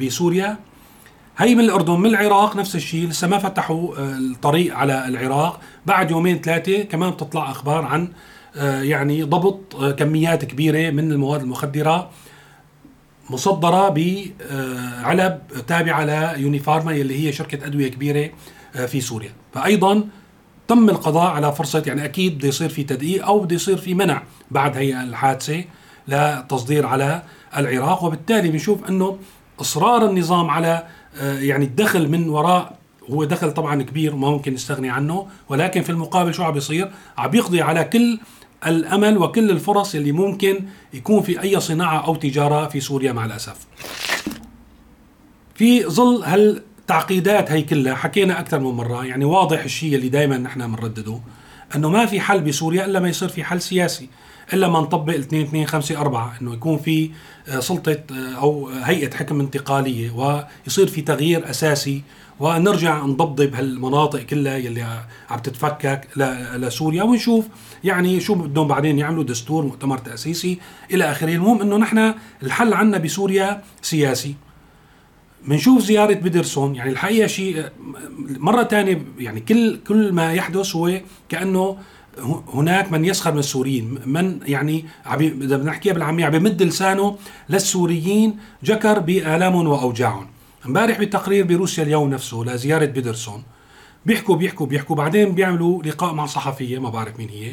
بسوريا. 0.00 0.56
هي 1.38 1.54
من 1.54 1.64
الأردن 1.64 2.00
من 2.00 2.06
العراق 2.06 2.56
نفس 2.56 2.76
الشيء. 2.76 3.08
لسه 3.08 3.28
ما 3.28 3.38
فتحوا 3.38 3.96
آه، 3.96 4.18
الطريق 4.18 4.76
على 4.76 5.08
العراق. 5.08 5.60
بعد 5.86 6.10
يومين 6.10 6.40
ثلاثة 6.40 6.82
كمان 6.82 7.10
بتطلع 7.10 7.50
أخبار 7.50 7.84
عن 7.84 8.08
آه، 8.56 8.82
يعني 8.82 9.22
ضبط 9.22 9.76
آه، 9.76 9.90
كميات 9.90 10.44
كبيرة 10.44 10.90
من 10.90 11.12
المواد 11.12 11.40
المخدرة 11.40 12.10
مصدرة 13.30 13.88
بعلب 13.88 15.38
تابعة 15.66 16.04
ليونيفارما 16.04 16.90
اللي 16.92 17.26
هي 17.26 17.32
شركة 17.32 17.66
أدوية 17.66 17.88
كبيرة 17.88 18.30
في 18.86 19.00
سوريا. 19.00 19.32
فايضا 19.54 20.04
تم 20.68 20.90
القضاء 20.90 21.30
على 21.30 21.52
فرصة 21.52 21.82
يعني 21.86 22.04
أكيد 22.04 22.38
بده 22.38 22.48
يصير 22.48 22.68
في 22.68 22.84
تدقيق 22.84 23.26
أو 23.26 23.40
بده 23.40 23.54
يصير 23.54 23.76
في 23.76 23.94
منع 23.94 24.22
بعد 24.50 24.76
هي 24.76 25.02
الحادثة 25.02 25.64
لتصدير 26.08 26.86
على 26.86 27.22
العراق. 27.56 28.04
وبالتالي 28.04 28.48
بنشوف 28.48 28.88
إنه 28.88 29.18
إصرار 29.60 30.10
النظام 30.10 30.50
على 30.50 30.86
يعني 31.20 31.64
الدخل 31.64 32.08
من 32.08 32.28
وراء 32.28 32.78
هو 33.10 33.24
دخل 33.24 33.50
طبعا 33.50 33.82
كبير 33.82 34.14
وما 34.14 34.30
ممكن 34.30 34.54
نستغني 34.54 34.90
عنه. 34.90 35.26
ولكن 35.48 35.82
في 35.82 35.90
المقابل 35.90 36.34
شو 36.34 36.42
عم 36.42 36.52
بيصير؟ 36.52 36.90
عم 37.18 37.30
بيقضي 37.30 37.62
على 37.62 37.84
كل 37.84 38.18
الأمل 38.66 39.18
وكل 39.18 39.50
الفرص 39.50 39.94
اللي 39.94 40.12
ممكن 40.12 40.60
يكون 40.94 41.22
في 41.22 41.42
أي 41.42 41.60
صناعة 41.60 42.06
أو 42.06 42.14
تجارة 42.14 42.68
في 42.68 42.80
سوريا 42.80 43.12
مع 43.12 43.24
الأسف. 43.24 43.56
في 45.54 45.84
ظل 45.84 46.22
هالتعقيدات 46.22 47.50
هي 47.52 47.62
كلها 47.62 47.94
حكينا 47.94 48.40
أكثر 48.40 48.60
من 48.60 48.70
مرة 48.70 49.04
يعني 49.04 49.24
واضح 49.24 49.64
الشيء 49.64 49.94
اللي 49.94 50.08
دائما 50.08 50.38
نحن 50.38 50.74
بنردده. 50.74 51.20
إنه 51.76 51.88
ما 51.88 52.06
في 52.06 52.20
حل 52.20 52.40
بسوريا 52.40 52.84
إلا 52.84 53.00
ما 53.00 53.08
يصير 53.08 53.28
في 53.28 53.44
حل 53.44 53.60
سياسي 53.60 54.08
إلا 54.52 54.68
ما 54.68 54.80
نطبق 54.80 55.14
2 55.14 55.42
2 55.42 55.66
5 55.66 56.00
4 56.00 56.34
إنه 56.42 56.54
يكون 56.54 56.78
في 56.78 57.10
آه، 57.48 57.60
سلطة 57.60 58.00
آه، 58.12 58.34
أو 58.34 58.68
هيئة 58.68 59.16
حكم 59.16 59.40
انتقالية 59.40 60.10
ويصير 60.10 60.86
في 60.86 61.02
تغيير 61.02 61.50
أساسي 61.50 62.02
ونرجع 62.40 63.04
نضبضب 63.04 63.54
هالمناطق 63.54 64.20
كلها 64.20 64.56
يلي 64.56 64.86
عم 65.30 65.38
تتفكك 65.38 66.08
لسوريا 66.56 67.02
ونشوف 67.02 67.46
يعني 67.84 68.20
شو 68.20 68.34
بدهم 68.34 68.68
بعدين 68.68 68.98
يعملوا 68.98 69.24
دستور 69.24 69.64
مؤتمر 69.64 69.98
تأسيسي 69.98 70.58
إلى 70.90 71.10
آخره. 71.10 71.34
المهم 71.34 71.62
إنه 71.62 71.76
نحن 71.76 72.14
الحل 72.42 72.74
عنا 72.74 72.98
بسوريا 72.98 73.62
سياسي. 73.82 74.34
بنشوف 75.46 75.82
زيارة 75.82 76.14
بيدرسون 76.14 76.74
يعني 76.74 76.90
الحقيقة 76.90 77.26
شيء 77.26 77.64
مرة 78.18 78.62
ثانية 78.62 79.02
يعني 79.18 79.40
كل 79.40 79.78
كل 79.88 80.12
ما 80.12 80.32
يحدث 80.32 80.76
هو 80.76 81.00
كأنه 81.28 81.76
هناك 82.54 82.92
من 82.92 83.04
يسخر 83.04 83.32
من 83.32 83.38
السوريين 83.38 83.98
من 84.06 84.40
يعني 84.46 84.84
إذا 85.20 85.56
بدنا 85.56 85.70
نحكيها 85.70 85.92
بالعامية 85.92 86.24
عم 86.24 86.32
بمد 86.32 86.62
لسانه 86.62 87.18
للسوريين 87.48 88.36
جكر 88.62 88.98
بالامهم 88.98 89.66
واوجاعهم 89.66 90.26
امبارح 90.66 91.00
بتقرير 91.00 91.46
بروسيا 91.46 91.84
اليوم 91.84 92.10
نفسه 92.10 92.44
لزيارة 92.44 92.84
بيدرسون 92.84 93.42
بيحكوا 94.06 94.36
بيحكوا 94.36 94.66
بيحكوا 94.66 94.96
بعدين 94.96 95.34
بيعملوا 95.34 95.82
لقاء 95.82 96.14
مع 96.14 96.26
صحفية 96.26 96.78
ما 96.78 96.90
بعرف 96.90 97.18
مين 97.18 97.28
هي 97.28 97.52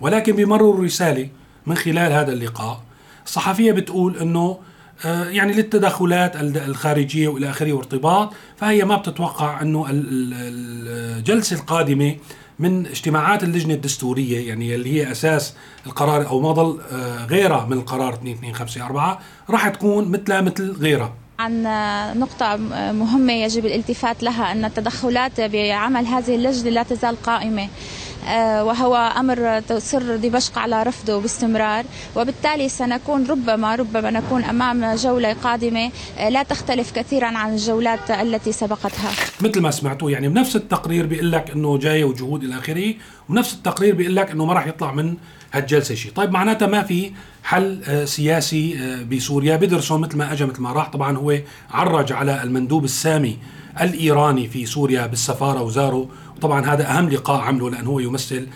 ولكن 0.00 0.36
بيمرروا 0.36 0.84
رساله 0.84 1.28
من 1.66 1.74
خلال 1.74 2.12
هذا 2.12 2.32
اللقاء. 2.32 2.82
الصحفية 3.26 3.72
بتقول 3.72 4.16
إنه 4.16 4.58
يعني 5.04 5.52
للتدخلات 5.52 6.36
الخارجية 6.36 7.28
وإلى 7.28 7.50
آخره 7.50 7.72
وارتباط. 7.72 8.32
فهي 8.56 8.84
ما 8.84 8.96
بتتوقع 8.96 9.62
أنه 9.62 9.86
الجلسة 9.90 11.56
القادمة 11.56 12.16
من 12.58 12.86
اجتماعات 12.86 13.42
اللجنة 13.42 13.74
الدستورية 13.74 14.48
يعني 14.48 14.74
اللي 14.74 14.92
هي 14.92 15.12
أساس 15.12 15.54
القرار 15.86 16.26
أو 16.26 16.40
ما 16.40 16.52
ضل 16.52 16.80
آه، 16.92 17.24
غيرها 17.26 17.66
من 17.66 17.72
القرار 17.72 18.14
2254 18.14 19.16
راح 19.50 19.68
تكون 19.68 20.10
مثلها 20.10 20.40
مثل 20.40 20.72
غيرها. 20.80 21.12
عن 21.38 21.62
نقطة 22.18 22.56
مهمة 22.92 23.32
يجب 23.32 23.66
الالتفات 23.66 24.22
لها 24.22 24.52
أن 24.52 24.64
التدخلات 24.64 25.40
بعمل 25.40 26.06
هذه 26.06 26.34
اللجنة 26.34 26.70
لا 26.70 26.82
تزال 26.82 27.22
قائمة. 27.22 27.62
آه، 27.62 27.68
وهو 28.66 28.96
أمر 28.96 29.60
تصر 29.60 30.16
دمشق 30.16 30.58
على 30.58 30.82
رفضه 30.82 31.20
باستمرار 31.20 31.84
وبالتالي 32.16 32.68
سنكون 32.68 33.26
ربما 33.26 33.74
ربما 33.74 34.10
نكون 34.10 34.44
أمام 34.44 34.94
جولة 34.94 35.32
قادمة 35.32 35.90
آه، 36.18 36.28
لا 36.28 36.42
تختلف 36.42 36.92
كثيرا 36.92 37.26
عن 37.26 37.52
الجولات 37.54 38.10
التي 38.10 38.52
سبقتها. 38.52 39.10
مثل 39.40 39.60
ما 39.60 39.70
سمعتوا 39.70 40.10
يعني 40.10 40.28
بنفس 40.28 40.56
التقرير 40.56 41.06
بيقول 41.06 41.32
لك 41.32 41.50
أنه 41.50 41.78
جاية 41.78 42.04
وجهود 42.04 42.44
إلى 42.44 42.58
آخره 42.58 42.94
ونفس 43.28 43.54
التقرير 43.54 43.94
بيقول 43.94 44.16
لك 44.16 44.30
أنه 44.30 44.44
ما 44.44 44.52
راح 44.52 44.66
يطلع 44.66 44.92
من 44.92 45.14
هالجلسة 45.52 45.94
شيء. 45.94 46.12
طيب 46.12 46.30
معناتها 46.30 46.66
ما 46.68 46.82
في 46.82 47.12
حل 47.44 47.82
آه، 47.88 48.04
سياسي 48.04 48.76
بسوريا. 49.10 49.56
بيدرسون 49.56 50.00
مثل 50.00 50.16
ما 50.16 50.32
اجى 50.32 50.44
مثل 50.44 50.60
ما 50.62 50.72
راح. 50.72 50.88
طبعا 50.88 51.16
هو 51.16 51.38
عرج 51.70 52.12
على 52.12 52.42
المندوب 52.42 52.84
السامي 52.84 53.38
الإيراني 53.80 54.48
في 54.48 54.66
سوريا 54.66 55.06
بالسفارة 55.06 55.62
وزاره 55.62 56.08
وطبعا 56.36 56.66
هذا 56.66 56.90
أهم 56.90 57.08
لقاء 57.08 57.40
عمله 57.40 57.70
لأنه 57.70 57.90
هو 57.90 58.00
يمثل 58.00 58.48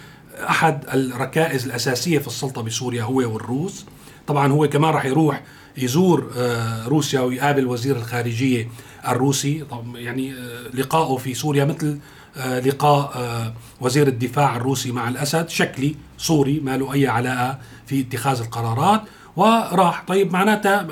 أحد 0.48 0.84
الركائز 0.94 1.66
الأساسية 1.66 2.18
في 2.18 2.26
السلطة 2.26 2.62
بسوريا 2.62 3.02
هو 3.02 3.16
والروس. 3.16 3.84
طبعا 4.26 4.52
هو 4.52 4.68
كمان 4.68 4.94
راح 4.94 5.04
يروح 5.04 5.42
يزور 5.78 6.30
آه، 6.36 6.86
روسيا 6.86 7.20
ويقابل 7.20 7.66
وزير 7.66 7.96
الخارجية 7.96 8.68
الروسي. 9.08 9.64
يعني 9.94 10.32
آه، 10.32 10.68
لقائه 10.74 11.16
في 11.16 11.34
سوريا 11.34 11.64
مثل 11.64 11.98
آه، 12.36 12.60
لقاء 12.60 13.54
وزير 13.80 14.08
الدفاع 14.08 14.56
الروسي 14.56 14.92
مع 14.92 15.08
الأسد 15.08 15.48
شكلي 15.48 15.94
صوري 16.18 16.60
ما 16.60 16.76
له 16.76 16.92
أي 16.92 17.06
علاقة 17.06 17.58
في 17.86 18.00
اتخاذ 18.00 18.40
القرارات. 18.40 19.02
وراح 19.36 20.04
طيب 20.08 20.32
معناتها 20.32 20.86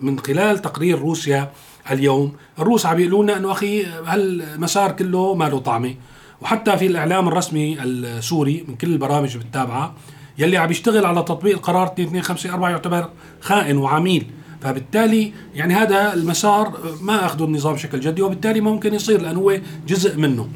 من 0.00 0.18
خلال 0.18 0.58
تقرير 0.58 0.98
روسيا 0.98 1.50
اليوم. 1.90 2.32
الروس 2.58 2.86
عم 2.86 3.00
يقولوا 3.00 3.22
لنا 3.22 3.36
إنه 3.36 3.52
أخي 3.52 3.84
هالمسار 3.84 4.92
كله 4.92 5.34
ما 5.34 5.44
له 5.44 5.58
طعمة. 5.58 5.94
وحتى 6.40 6.76
في 6.76 6.86
الإعلام 6.86 7.28
الرسمي 7.28 7.82
السوري 7.82 8.64
من 8.68 8.76
كل 8.76 8.92
البرامج 8.92 9.36
بتتابعها 9.36 9.94
يلي 10.38 10.56
عم 10.56 10.70
يشتغل 10.70 11.06
على 11.06 11.22
تطبيق 11.22 11.56
القرار 11.56 11.94
2254 11.98 12.70
يعتبر 12.70 13.08
خائن 13.40 13.76
وعميل. 13.76 14.26
فبالتالي 14.60 15.32
يعني 15.54 15.74
هذا 15.74 16.14
المسار 16.14 16.78
ما 17.00 17.26
أخذه 17.26 17.44
النظام 17.44 17.74
بشكل 17.74 18.00
جدي 18.00 18.22
وبالتالي 18.22 18.60
ممكن 18.60 18.94
يصير 18.94 19.20
لأنه 19.20 19.40
هو 19.40 19.58
جزء 19.86 20.16
منه. 20.16 20.48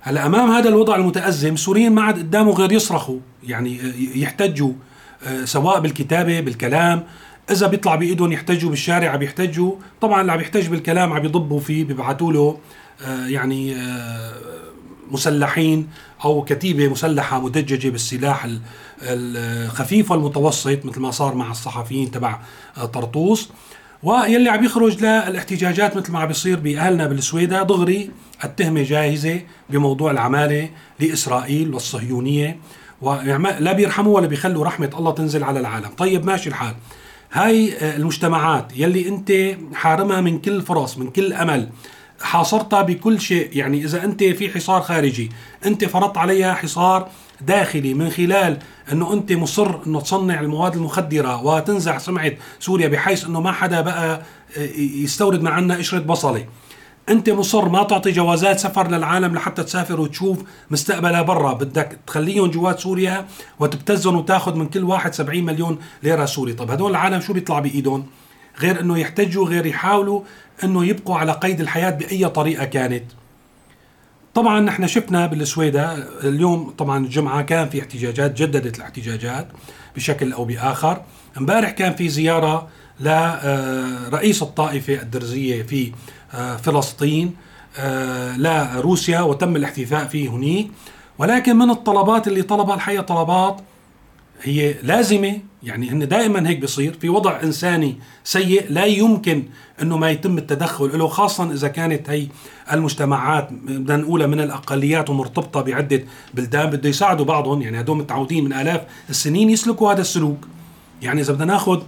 هلا 0.00 0.26
أمام 0.26 0.50
هذا 0.50 0.68
الوضع 0.68 0.96
المتأزم 0.96 1.54
السوريين 1.54 1.92
ما 1.92 2.02
عاد 2.02 2.18
قدامه 2.18 2.52
غير 2.52 2.72
يصرخوا 2.72 3.18
يعني 3.46 3.80
يحتجوا 4.14 4.72
آه، 5.26 5.44
سواء 5.44 5.80
بالكتابة 5.80 6.40
بالكلام. 6.40 7.04
إذا 7.50 7.66
بيطلع 7.66 7.94
بإيدهم 7.94 8.32
يحتجوا 8.32 8.70
بالشارع 8.70 9.10
عم 9.10 9.22
يحتجوا. 9.22 9.72
طبعا 10.00 10.20
اللي 10.20 10.32
عم 10.32 10.40
يحتج 10.40 10.66
بالكلام 10.66 11.12
عم 11.12 11.24
يضبوا 11.24 11.60
فيه 11.60 11.84
بيبعثوا 11.84 12.32
له 12.32 12.58
آه، 13.06 13.26
يعني 13.26 13.74
آه، 13.74 14.32
مسلحين 15.10 15.88
أو 16.24 16.44
كتيبة 16.44 16.88
مسلحة 16.88 17.40
مدججة 17.40 17.88
بالسلاح 17.88 18.48
الخفيف 19.02 20.10
والمتوسط 20.10 20.84
مثل 20.84 21.00
ما 21.00 21.10
صار 21.10 21.34
مع 21.34 21.50
الصحفيين 21.50 22.10
تبع 22.10 22.38
آه، 22.76 22.84
طرطوس. 22.84 23.50
ويلي 24.02 24.50
عم 24.50 24.64
يخرج 24.64 25.04
للاحتجاجات 25.04 25.96
مثل 25.96 26.12
ما 26.12 26.18
عم 26.18 26.26
بيصير 26.26 26.60
بأهلنا 26.60 27.06
بالسويدة 27.06 27.62
دغري 27.62 28.10
التهمة 28.44 28.82
جاهزة 28.82 29.40
بموضوع 29.70 30.10
العمالة 30.10 30.70
لإسرائيل 31.00 31.74
والصهيونية. 31.74 32.58
ولا 33.00 33.72
بيرحموا 33.72 34.16
ولا 34.16 34.26
بيخلوا 34.26 34.64
رحمة 34.64 34.90
الله 34.98 35.12
تنزل 35.12 35.44
على 35.44 35.60
العالم. 35.60 35.88
طيب 35.98 36.24
ماشي 36.26 36.48
الحال. 36.48 36.74
هاي 37.32 37.72
آه، 37.78 37.96
المجتمعات 37.96 38.72
يلي 38.76 39.08
انت 39.08 39.32
حارمها 39.74 40.20
من 40.20 40.38
كل 40.38 40.62
فرص 40.62 40.98
من 40.98 41.10
كل 41.10 41.32
أمل 41.32 41.68
حاصرتها 42.20 42.82
بكل 42.82 43.20
شيء. 43.20 43.48
يعني 43.52 43.84
إذا 43.84 44.04
انت 44.04 44.24
في 44.24 44.48
حصار 44.48 44.80
خارجي 44.82 45.30
انت 45.66 45.84
فرضت 45.84 46.18
عليها 46.18 46.54
حصار 46.54 47.08
داخلي 47.40 47.94
من 47.94 48.10
خلال 48.10 48.58
إنه 48.92 49.12
انت 49.12 49.32
مصر 49.32 49.86
إنه 49.86 50.00
تصنع 50.00 50.40
المواد 50.40 50.74
المخدرة 50.74 51.44
وتنزع 51.44 51.98
سمعة 51.98 52.32
سوريا 52.60 52.88
بحيث 52.88 53.24
إنه 53.24 53.40
ما 53.40 53.52
حدا 53.52 53.80
بقى 53.80 54.22
آه، 54.58 54.68
يستورد 54.78 55.42
من 55.42 55.48
عنا 55.48 55.74
قشره 55.74 55.98
بصلة. 55.98 56.44
أنت 57.10 57.30
مصر 57.30 57.68
ما 57.68 57.82
تعطي 57.82 58.10
جوازات 58.10 58.58
سفر 58.58 58.88
للعالم 58.88 59.34
لحتى 59.34 59.62
تسافر 59.62 60.00
وتشوف 60.00 60.38
مستقبلها 60.70 61.22
برا. 61.22 61.52
بدك 61.52 61.98
تخليهم 62.06 62.50
جوات 62.50 62.80
سوريا 62.80 63.26
وتبتزهم 63.60 64.16
وتاخذ 64.16 64.54
من 64.54 64.66
كل 64.68 64.84
واحد 64.84 65.14
70 65.14 65.44
مليون 65.44 65.78
ليرة 66.02 66.24
سوري. 66.24 66.52
طب 66.52 66.70
هدول 66.70 66.90
العالم 66.90 67.20
شو 67.20 67.32
بيطلع 67.32 67.58
بإيدهم؟ 67.58 68.06
غير 68.60 68.80
إنه 68.80 68.98
يحتجوا 68.98 69.46
غير 69.46 69.66
يحاولوا 69.66 70.22
إنه 70.64 70.84
يبقوا 70.84 71.16
على 71.16 71.32
قيد 71.32 71.60
الحياة 71.60 71.90
بأي 71.90 72.28
طريقة 72.28 72.64
كانت. 72.64 73.04
طبعا 74.34 74.60
نحن 74.60 74.86
شفنا 74.86 75.26
بالسويدة 75.26 75.94
اليوم 76.24 76.70
طبعا 76.70 77.04
الجمعة 77.04 77.42
كان 77.42 77.68
في 77.68 77.80
احتجاجات 77.80 78.42
جددت 78.42 78.78
الاحتجاجات 78.78 79.48
بشكل 79.96 80.32
أو 80.32 80.44
بآخر. 80.44 81.02
امبارح 81.38 81.70
كان 81.70 81.94
في 81.94 82.08
زيارة 82.08 82.68
لرئيس 83.00 84.42
الطائفة 84.42 85.02
الدرزية 85.02 85.62
في 85.62 85.86
آه، 85.86 85.92
فلسطين 86.62 87.34
آه، 87.78 88.36
لروسيا 88.36 89.20
وتم 89.20 89.56
الاحتفاء 89.56 90.06
فيه 90.06 90.28
هناك 90.28 90.66
ولكن 91.18 91.56
من 91.56 91.70
الطلبات 91.70 92.28
اللي 92.28 92.42
طلبها 92.42 92.74
الحقيقة 92.74 93.02
طلبات 93.02 93.60
هي 94.42 94.74
لازمة 94.82 95.38
يعني 95.62 95.90
هن 95.90 96.08
دائما 96.08 96.48
هيك 96.48 96.58
بيصير 96.58 96.92
في 97.00 97.08
وضع 97.08 97.42
إنساني 97.42 97.96
سيء 98.24 98.66
لا 98.70 98.84
يمكن 98.84 99.44
أنه 99.82 99.96
ما 99.96 100.10
يتم 100.10 100.38
التدخل 100.38 100.98
له 100.98 101.08
خاصة 101.08 101.52
إذا 101.52 101.68
كانت 101.68 102.10
هي 102.10 102.26
المجتمعات 102.72 103.48
بدنا 103.52 103.96
نقولها 103.96 104.26
من 104.26 104.40
الأقليات 104.40 105.10
ومرتبطة 105.10 105.60
بعدة 105.60 106.04
بلدان. 106.34 106.70
بده 106.70 106.88
يساعدوا 106.88 107.24
بعضهم 107.24 107.62
يعني 107.62 107.80
هدول 107.80 107.96
متعودين 107.96 108.44
من 108.44 108.52
آلاف 108.52 108.82
السنين 109.10 109.50
يسلكوا 109.50 109.92
هذا 109.92 110.00
السلوك. 110.00 110.46
يعني 111.02 111.20
إذا 111.20 111.32
بدنا 111.32 111.44
ناخذ 111.44 111.82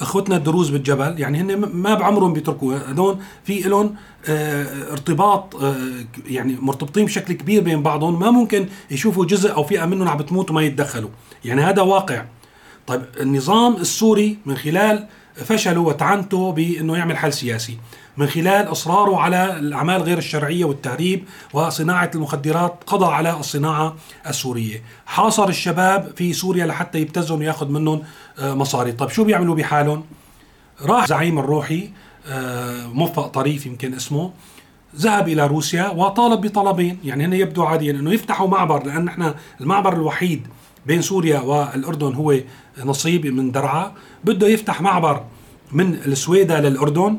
أخوتنا 0.00 0.36
الدروز 0.36 0.70
بالجبل 0.70 1.20
يعني 1.20 1.40
هن 1.40 1.56
ما 1.56 1.94
بعمرهم 1.94 2.32
بيتركوا 2.32 2.90
هدول 2.90 3.18
في 3.44 3.60
لهم 3.60 3.94
آه 4.28 4.92
ارتباط 4.92 5.56
آه 5.56 5.76
يعني 6.26 6.56
مرتبطين 6.60 7.04
بشكل 7.04 7.32
كبير 7.34 7.62
بين 7.62 7.82
بعضهم. 7.82 8.20
ما 8.20 8.30
ممكن 8.30 8.68
يشوفوا 8.90 9.24
جزء 9.24 9.52
أو 9.52 9.64
فئة 9.64 9.84
منهم 9.86 10.08
عم 10.08 10.18
بتموت 10.18 10.50
وما 10.50 10.62
يتدخلوا. 10.62 11.10
يعني 11.44 11.62
هذا 11.62 11.82
واقع. 11.82 12.24
طيب 12.86 13.02
النظام 13.20 13.76
السوري 13.76 14.38
من 14.46 14.56
خلال 14.56 15.06
فشله 15.44 15.80
وتعنته 15.80 16.52
بإنه 16.52 16.96
يعمل 16.96 17.16
حل 17.16 17.32
سياسي 17.32 17.78
من 18.16 18.26
خلال 18.26 18.72
إصراره 18.72 19.20
على 19.20 19.58
الأعمال 19.58 20.02
غير 20.02 20.18
الشرعية 20.18 20.64
والتهريب 20.64 21.24
وصناعة 21.52 22.10
المخدرات 22.14 22.84
قضى 22.86 23.14
على 23.14 23.32
الصناعة 23.32 23.96
السورية. 24.26 24.82
حاصر 25.06 25.48
الشباب 25.48 26.12
في 26.16 26.32
سوريا 26.32 26.66
لحتى 26.66 26.98
يبتزهم 26.98 27.38
وياخذ 27.38 27.68
منهم 27.68 28.02
آه، 28.38 28.54
مصاري. 28.54 28.92
طيب 28.92 29.08
شو 29.08 29.24
بيعملوا 29.24 29.54
بحالهم؟ 29.54 30.04
راح 30.82 31.06
زعيم 31.06 31.38
الروحي 31.38 31.90
آه، 32.26 32.86
موفق 32.86 33.26
طريف 33.26 33.66
يمكن 33.66 33.94
اسمه 33.94 34.30
ذهب 34.96 35.28
إلى 35.28 35.46
روسيا 35.46 35.88
وطالب 35.88 36.40
بطلبين. 36.40 36.98
يعني 37.04 37.24
هن 37.24 37.32
يبدو 37.32 37.62
عاديا 37.64 37.92
إنه 37.92 38.12
يفتحوا 38.12 38.48
معبر 38.48 38.86
لأن 38.86 39.04
نحن 39.04 39.34
المعبر 39.60 39.92
الوحيد 39.92 40.46
بين 40.86 41.02
سوريا 41.02 41.40
والأردن 41.40 42.14
هو 42.14 42.34
نصيب 42.84 43.26
من 43.26 43.52
درعا. 43.52 43.92
بده 44.24 44.48
يفتح 44.48 44.80
معبر 44.80 45.24
من 45.72 45.94
السويدة 45.94 46.60
للأردن 46.60 47.18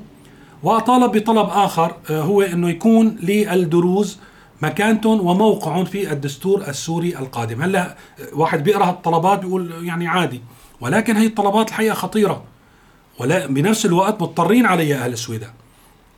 وطالب 0.64 1.12
بطلب 1.12 1.50
آخر 1.50 1.96
آه، 2.10 2.22
هو 2.22 2.42
إنه 2.42 2.70
يكون 2.70 3.16
للدروز 3.24 4.20
مكانتهم 4.62 5.28
وموقعهم 5.28 5.86
في 5.86 6.12
الدستور 6.12 6.68
السوري 6.68 7.18
القادم. 7.18 7.62
هلأ 7.62 7.96
واحد 8.34 8.64
بيقرأ 8.64 8.90
الطلبات 8.90 9.40
بيقول 9.40 9.86
يعني 9.86 10.08
عادي 10.08 10.42
ولكن 10.82 11.16
هي 11.18 11.26
الطلبات 11.26 11.70
الحقيقة 11.70 11.94
خطيرة 11.94 12.44
ولا 13.20 13.48
بنفس 13.48 13.86
الوقت 13.86 14.22
مضطرين 14.22 14.66
عليها 14.66 15.06
أهل 15.06 15.14
السويداء 15.14 15.54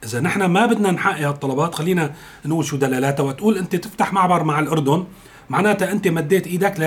إذا 0.03 0.19
نحن 0.19 0.45
ما 0.45 0.65
بدنا 0.65 0.91
نحقق 0.91 1.27
الطلبات 1.27 1.75
خلينا 1.75 2.13
نقول 2.45 2.65
شو 2.65 2.77
دلالاتها 2.77 3.23
وتقول 3.23 3.57
أنت 3.57 3.75
تفتح 3.75 4.13
معبر 4.13 4.43
مع 4.43 4.59
الأردن 4.59 5.05
معناتها 5.49 5.91
أنت 5.91 6.07
مديت 6.07 6.47
إيدك 6.47 6.79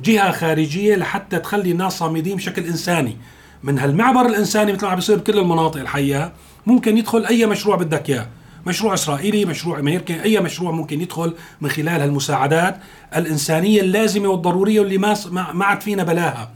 لجهه 0.00 0.30
خارجية 0.32 0.96
لحتى 0.96 1.38
تخلي 1.38 1.70
الناس 1.70 1.98
صامدين 1.98 2.36
بشكل 2.36 2.64
إنساني. 2.64 3.16
من 3.62 3.78
هالمعبر 3.78 4.26
الإنساني 4.26 4.72
مثل 4.72 4.84
ما 4.84 4.90
عم 4.90 4.96
بيصير 4.96 5.16
بكل 5.16 5.38
المناطق 5.38 5.80
الحقيقة 5.80 6.32
ممكن 6.66 6.98
يدخل 6.98 7.26
أي 7.26 7.46
مشروع 7.46 7.76
بدك 7.76 8.10
إياه. 8.10 8.26
مشروع 8.66 8.94
إسرائيلي 8.94 9.44
مشروع 9.44 9.78
أمريكي 9.78 10.22
أي 10.22 10.40
مشروع 10.40 10.70
ممكن 10.70 11.00
يدخل 11.00 11.34
من 11.60 11.70
خلال 11.70 12.00
هالمساعدات 12.00 12.76
الإنسانية 13.16 13.80
اللازمة 13.80 14.28
والضرورية 14.28 14.80
واللي 14.80 14.98
ما 14.98 15.16
ما 15.52 15.64
عاد 15.64 15.80
فينا 15.80 16.02
بلاها. 16.02 16.50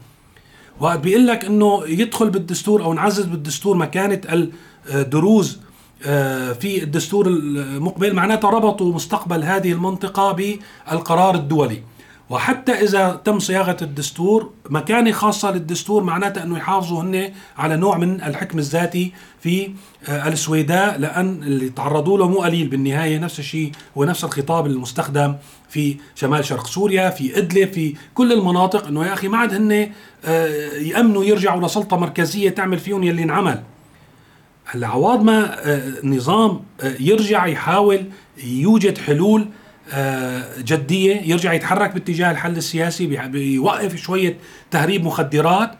وقت 0.79 0.99
بيقول 0.99 1.27
لك 1.27 1.45
إنه 1.45 1.83
يدخل 1.87 2.29
بالدستور 2.29 2.83
أو 2.83 2.93
نعزز 2.93 3.25
بالدستور 3.25 3.77
مكانة 3.77 4.21
الدروز 4.93 5.59
آه، 6.05 6.53
في 6.53 6.83
الدستور 6.83 7.27
المقبل 7.27 8.13
معناتها 8.13 8.49
ربطوا 8.49 8.93
مستقبل 8.93 9.43
هذه 9.43 9.71
المنطقة 9.71 10.31
بالقرار 10.31 11.35
الدولي. 11.35 11.81
وحتى 12.29 12.71
إذا 12.71 13.21
تم 13.25 13.39
صياغة 13.39 13.77
الدستور 13.81 14.51
مكانة 14.69 15.11
خاصة 15.11 15.51
للدستور 15.51 16.03
معناتها 16.03 16.43
أنه 16.43 16.57
يحافظوا 16.57 17.01
هن 17.01 17.31
على 17.57 17.77
نوع 17.77 17.97
من 17.97 18.21
الحكم 18.21 18.59
الذاتي 18.59 19.11
في 19.39 19.71
آه، 20.09 20.27
السويداء 20.27 20.97
لأن 20.97 21.43
اللي 21.43 21.69
تعرضوا 21.69 22.17
له 22.17 22.29
مو 22.29 22.41
قليل 22.41 22.67
بالنهاية 22.67 23.17
نفس 23.17 23.39
الشيء 23.39 23.71
هو 23.97 24.03
نفس 24.03 24.23
الخطاب 24.23 24.67
المستخدم 24.67 25.35
في 25.69 25.97
شمال 26.15 26.45
شرق 26.45 26.67
سوريا 26.67 27.09
في 27.09 27.37
إدلب 27.37 27.73
في 27.73 27.95
كل 28.13 28.33
المناطق 28.33 28.87
أنه 28.87 29.05
يا 29.05 29.13
أخي 29.13 29.27
ما 29.27 29.37
عاد 29.37 29.53
هن 29.53 29.91
آه، 30.25 30.47
يأمنوا 30.73 31.23
يرجعوا 31.23 31.67
لسلطة 31.67 31.97
مركزية 31.97 32.49
تعمل 32.49 32.79
فيهم 32.79 33.03
يلي 33.03 33.23
انعمل. 33.23 33.63
هلا 34.65 34.87
عوض 34.87 35.23
ما 35.23 35.69
آه، 35.69 36.95
يرجع 36.99 37.45
يحاول 37.45 38.05
يوجد 38.43 38.97
حلول 38.97 39.47
جدية 40.57 41.21
يرجع 41.25 41.53
يتحرك 41.53 41.93
باتجاه 41.93 42.31
الحل 42.31 42.57
السياسي 42.57 43.07
بيوقف 43.07 43.95
شوية 43.95 44.37
تهريب 44.71 45.03
مخدرات 45.03 45.71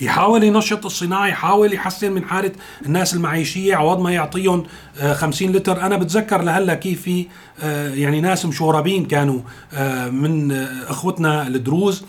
يحاول 0.00 0.44
ينشط 0.44 0.84
الصناعة 0.84 1.26
يحاول 1.26 1.74
يحسن 1.74 2.12
من 2.12 2.24
حالة 2.24 2.52
الناس 2.86 3.14
المعيشية 3.14 3.76
عوض 3.76 4.00
ما 4.00 4.12
يعطيهم 4.12 4.64
50 5.12 5.48
آه، 5.48 5.52
لتر. 5.52 5.80
أنا 5.80 5.96
بتذكر 5.96 6.42
لهلأ 6.42 6.74
كيف 6.74 7.02
في 7.02 7.26
آه، 7.62 7.94
يعني 7.94 8.20
ناس 8.20 8.46
مشوربين 8.46 9.04
كانوا 9.06 9.40
من 10.10 10.52
أخوتنا 10.88 11.46
الدروز 11.46 12.04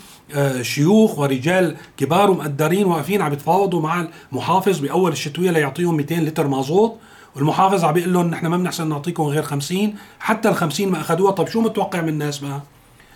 شيوخ 0.62 1.20
ورجال 1.20 1.76
كبار 1.98 2.32
ومقدرين 2.32 2.86
واقفين 2.86 3.22
عم 3.22 3.34
يتفاوضوا 3.34 3.82
مع 3.82 4.08
المحافظ 4.32 4.80
بأول 4.80 5.12
الشتوية 5.12 5.52
ليعطيهم 5.52 5.98
200 5.98 6.16
لتر 6.16 6.48
مازوت. 6.48 6.98
والمحافظ 7.36 7.84
عم 7.84 7.94
بيقول 7.94 8.14
لهم 8.14 8.28
نحن 8.28 8.48
ما 8.48 8.58
بنحسن 8.58 8.90
نعطيكم 8.90 9.24
غير 9.24 9.44
50 9.44 9.96
حتى 10.20 10.50
ال 10.50 10.56
50 10.56 10.88
ما 10.90 11.02
أخذوها. 11.02 11.32
طيب 11.32 11.48
شو 11.48 11.62
متوقع 11.62 12.02
من 12.02 12.10
الناس 12.10 12.40
بقى؟ 12.40 12.62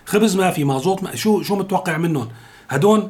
خبز 0.06 0.36
ما 0.36 0.52
في 0.52 0.64
مازوت 0.64 1.04
ما 1.04 1.16
شو 1.16 1.42
شو 1.42 1.56
متوقع 1.56 1.98
منهم؟ 1.98 2.28
هدول 2.70 3.10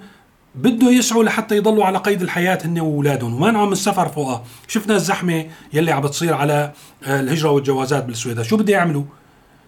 بده 0.55 0.89
يسعوا 0.91 1.23
لحتى 1.23 1.57
يضلوا 1.57 1.85
على 1.85 1.97
قيد 1.97 2.21
الحياة 2.21 2.59
هن 2.65 2.79
وأولادهم. 2.79 3.33
ومنعهم 3.33 3.71
السفر 3.71 4.07
فوقها. 4.07 4.43
شفنا 4.67 4.95
الزحمة 4.95 5.45
يلي 5.73 5.91
عم 5.91 6.01
بتصير 6.01 6.33
على 6.33 6.71
آه، 7.03 7.19
الهجرة 7.19 7.49
والجوازات 7.49 8.05
بالسويدة. 8.05 8.43
شو 8.43 8.57
بده 8.57 8.73
يعملوا؟ 8.73 9.03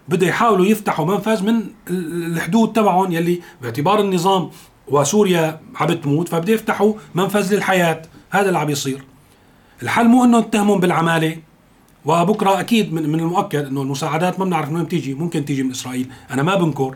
بده 0.07 0.27
يحاولوا 0.27 0.65
يفتحوا 0.65 1.05
منفذ 1.05 1.43
من 1.43 1.61
الحدود 1.89 2.73
تبعهم 2.73 3.11
يلي 3.11 3.41
باعتبار 3.61 3.99
النظام 4.01 4.49
وسوريا 4.87 5.59
عم 5.75 5.87
بتموت 5.87 6.29
فبده 6.29 6.53
يفتحوا 6.53 6.93
منفذ 7.15 7.55
للحياة. 7.55 8.01
هذا 8.29 8.47
اللي 8.47 8.59
عم 8.59 8.69
يصير. 8.69 9.03
الحل 9.83 10.07
مو 10.07 10.23
إنه 10.23 10.39
نتهمهم 10.39 10.79
بالعمالة 10.79 11.37
وبكرة 12.05 12.59
أكيد 12.59 12.93
من, 12.93 13.09
من 13.09 13.19
المؤكد 13.19 13.65
إنه 13.65 13.81
المساعدات 13.81 14.39
ما 14.39 14.45
بنعرف 14.45 14.69
من 14.69 14.75
وين 14.75 14.85
بتيجي 14.85 15.13
ممكن 15.13 15.45
تيجي 15.45 15.63
من 15.63 15.71
إسرائيل. 15.71 16.09
أنا 16.31 16.43
ما 16.43 16.55
بنكر 16.55 16.95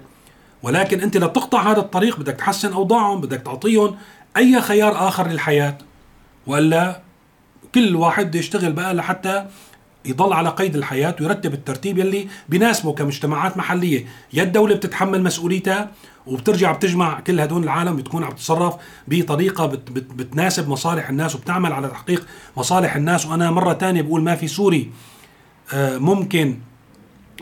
ولكن 0.64 1.02
أنت 1.02 1.18
لتقطع 1.18 1.72
هذا 1.72 1.80
الطريق 1.80 2.20
بدك 2.20 2.34
تحسن 2.34 2.74
أوضاعهم 2.74 3.22
بدك 3.22 3.42
تعطيهم 3.42 3.96
أي 4.38 4.62
خيار 4.62 5.08
آخر 5.08 5.28
للحياة. 5.28 5.78
وإلا 6.48 7.02
كل 7.76 7.96
واحد 7.96 8.28
بده 8.28 8.40
يشتغل 8.40 8.72
بقى 8.74 8.94
لحتى 8.94 9.46
يضل 10.06 10.34
على 10.34 10.50
قيد 10.50 10.76
الحياة 10.76 11.16
ويرتب 11.22 11.54
الترتيب 11.54 11.98
يلي 11.98 12.28
بناسبه 12.50 12.94
كمجتمعات 12.94 13.58
محلية. 13.58 14.06
يا 14.34 14.44
الدولة 14.44 14.76
بتتحمل 14.76 15.24
مسؤوليتها 15.24 15.92
وبترجع 16.28 16.72
بتجمع 16.72 17.20
كل 17.20 17.40
هدول 17.40 17.64
العالم 17.64 17.96
بتكون 17.96 18.24
عم 18.24 18.32
تتصرف 18.32 18.76
بطريقة 19.08 19.66
بت 19.66 19.92
بت 19.92 20.14
بتناسب 20.14 20.70
مصالح 20.70 21.10
الناس 21.10 21.36
وبتعمل 21.36 21.74
على 21.74 21.88
تحقيق 21.88 22.28
مصالح 22.58 22.96
الناس. 22.96 23.26
وأنا 23.26 23.52
مرة 23.52 23.74
تانية 23.74 24.02
بقول 24.02 24.22
ما 24.24 24.36
في 24.36 24.48
سوري 24.48 24.92
آه، 25.74 25.98
ممكن 25.98 26.58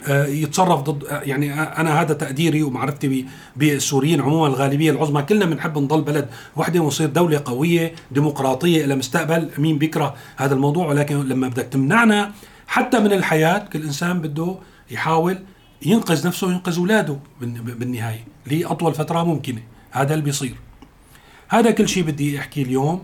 آه، 0.08 0.26
يتصرف 0.26 0.80
ضد 0.82 1.04
آه، 1.04 1.22
يعني 1.22 1.54
أنا 1.54 2.02
هذا 2.02 2.14
تقديري 2.14 2.64
ومعرفتي 2.64 3.26
بالسوريين 3.56 4.22
عموما 4.22 4.48
الغالبية 4.48 4.92
العظمى 4.92 5.22
كلنا 5.22 5.46
بنحب 5.46 5.78
نضل 5.78 6.02
بلد 6.02 6.30
وحدة 6.56 6.80
ونصير 6.80 7.10
دولة 7.10 7.42
قوية 7.46 7.94
ديمقراطية 8.12 8.86
إلى 8.86 8.96
مستقبل 8.96 9.50
مين 9.58 9.78
بيكره 9.78 10.16
هذا 10.38 10.54
الموضوع. 10.54 10.88
ولكن 10.88 11.16
لما 11.28 11.48
بدك 11.48 11.64
تمنعنا 11.64 12.32
حتى 12.72 13.00
من 13.00 13.14
الحياة 13.14 13.58
كل 13.58 13.84
إنسان 13.84 14.22
بده 14.22 14.56
يحاول 14.92 15.40
ينقذ 15.86 16.28
نفسه 16.28 16.48
وينقذ 16.48 16.78
اولاده 16.78 17.18
بالنهاية 17.42 18.26
لاطول 18.46 18.94
فترة 18.94 19.24
ممكنة. 19.24 19.62
هذا 19.92 20.14
اللي 20.14 20.26
بيصير. 20.26 20.56
هذا 21.50 21.72
كل 21.72 21.90
شيء 21.90 22.04
بدي 22.04 22.40
أحكي 22.40 22.62
اليوم. 22.62 23.04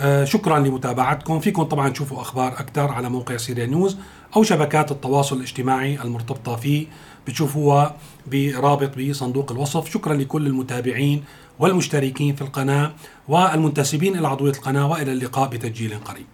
آه 0.00 0.24
شكرا 0.24 0.58
لمتابعتكم. 0.58 1.40
فيكم 1.40 1.62
طبعا 1.62 1.88
تشوفوا 1.88 2.20
أخبار 2.20 2.52
أكثر 2.52 2.92
على 2.92 3.08
موقع 3.08 3.36
سيريا 3.36 3.66
نيوز 3.66 3.96
أو 4.36 4.42
شبكات 4.42 4.92
التواصل 4.92 5.36
الاجتماعي 5.36 6.02
المرتبطة 6.02 6.56
فيه. 6.56 6.86
بتشوفوها 7.26 7.96
برابط 8.32 8.98
بصندوق 8.98 9.52
الوصف. 9.52 9.90
شكرا 9.90 10.14
لكل 10.14 10.46
المتابعين 10.46 11.24
والمشتركين 11.58 12.34
في 12.34 12.42
القناة 12.42 12.92
والمنتسبين 13.28 14.18
إلى 14.18 14.28
عضوية 14.28 14.52
القناة. 14.52 14.90
وإلى 14.90 15.12
اللقاء 15.12 15.48
بتسجيل 15.48 15.98
قريب. 15.98 16.26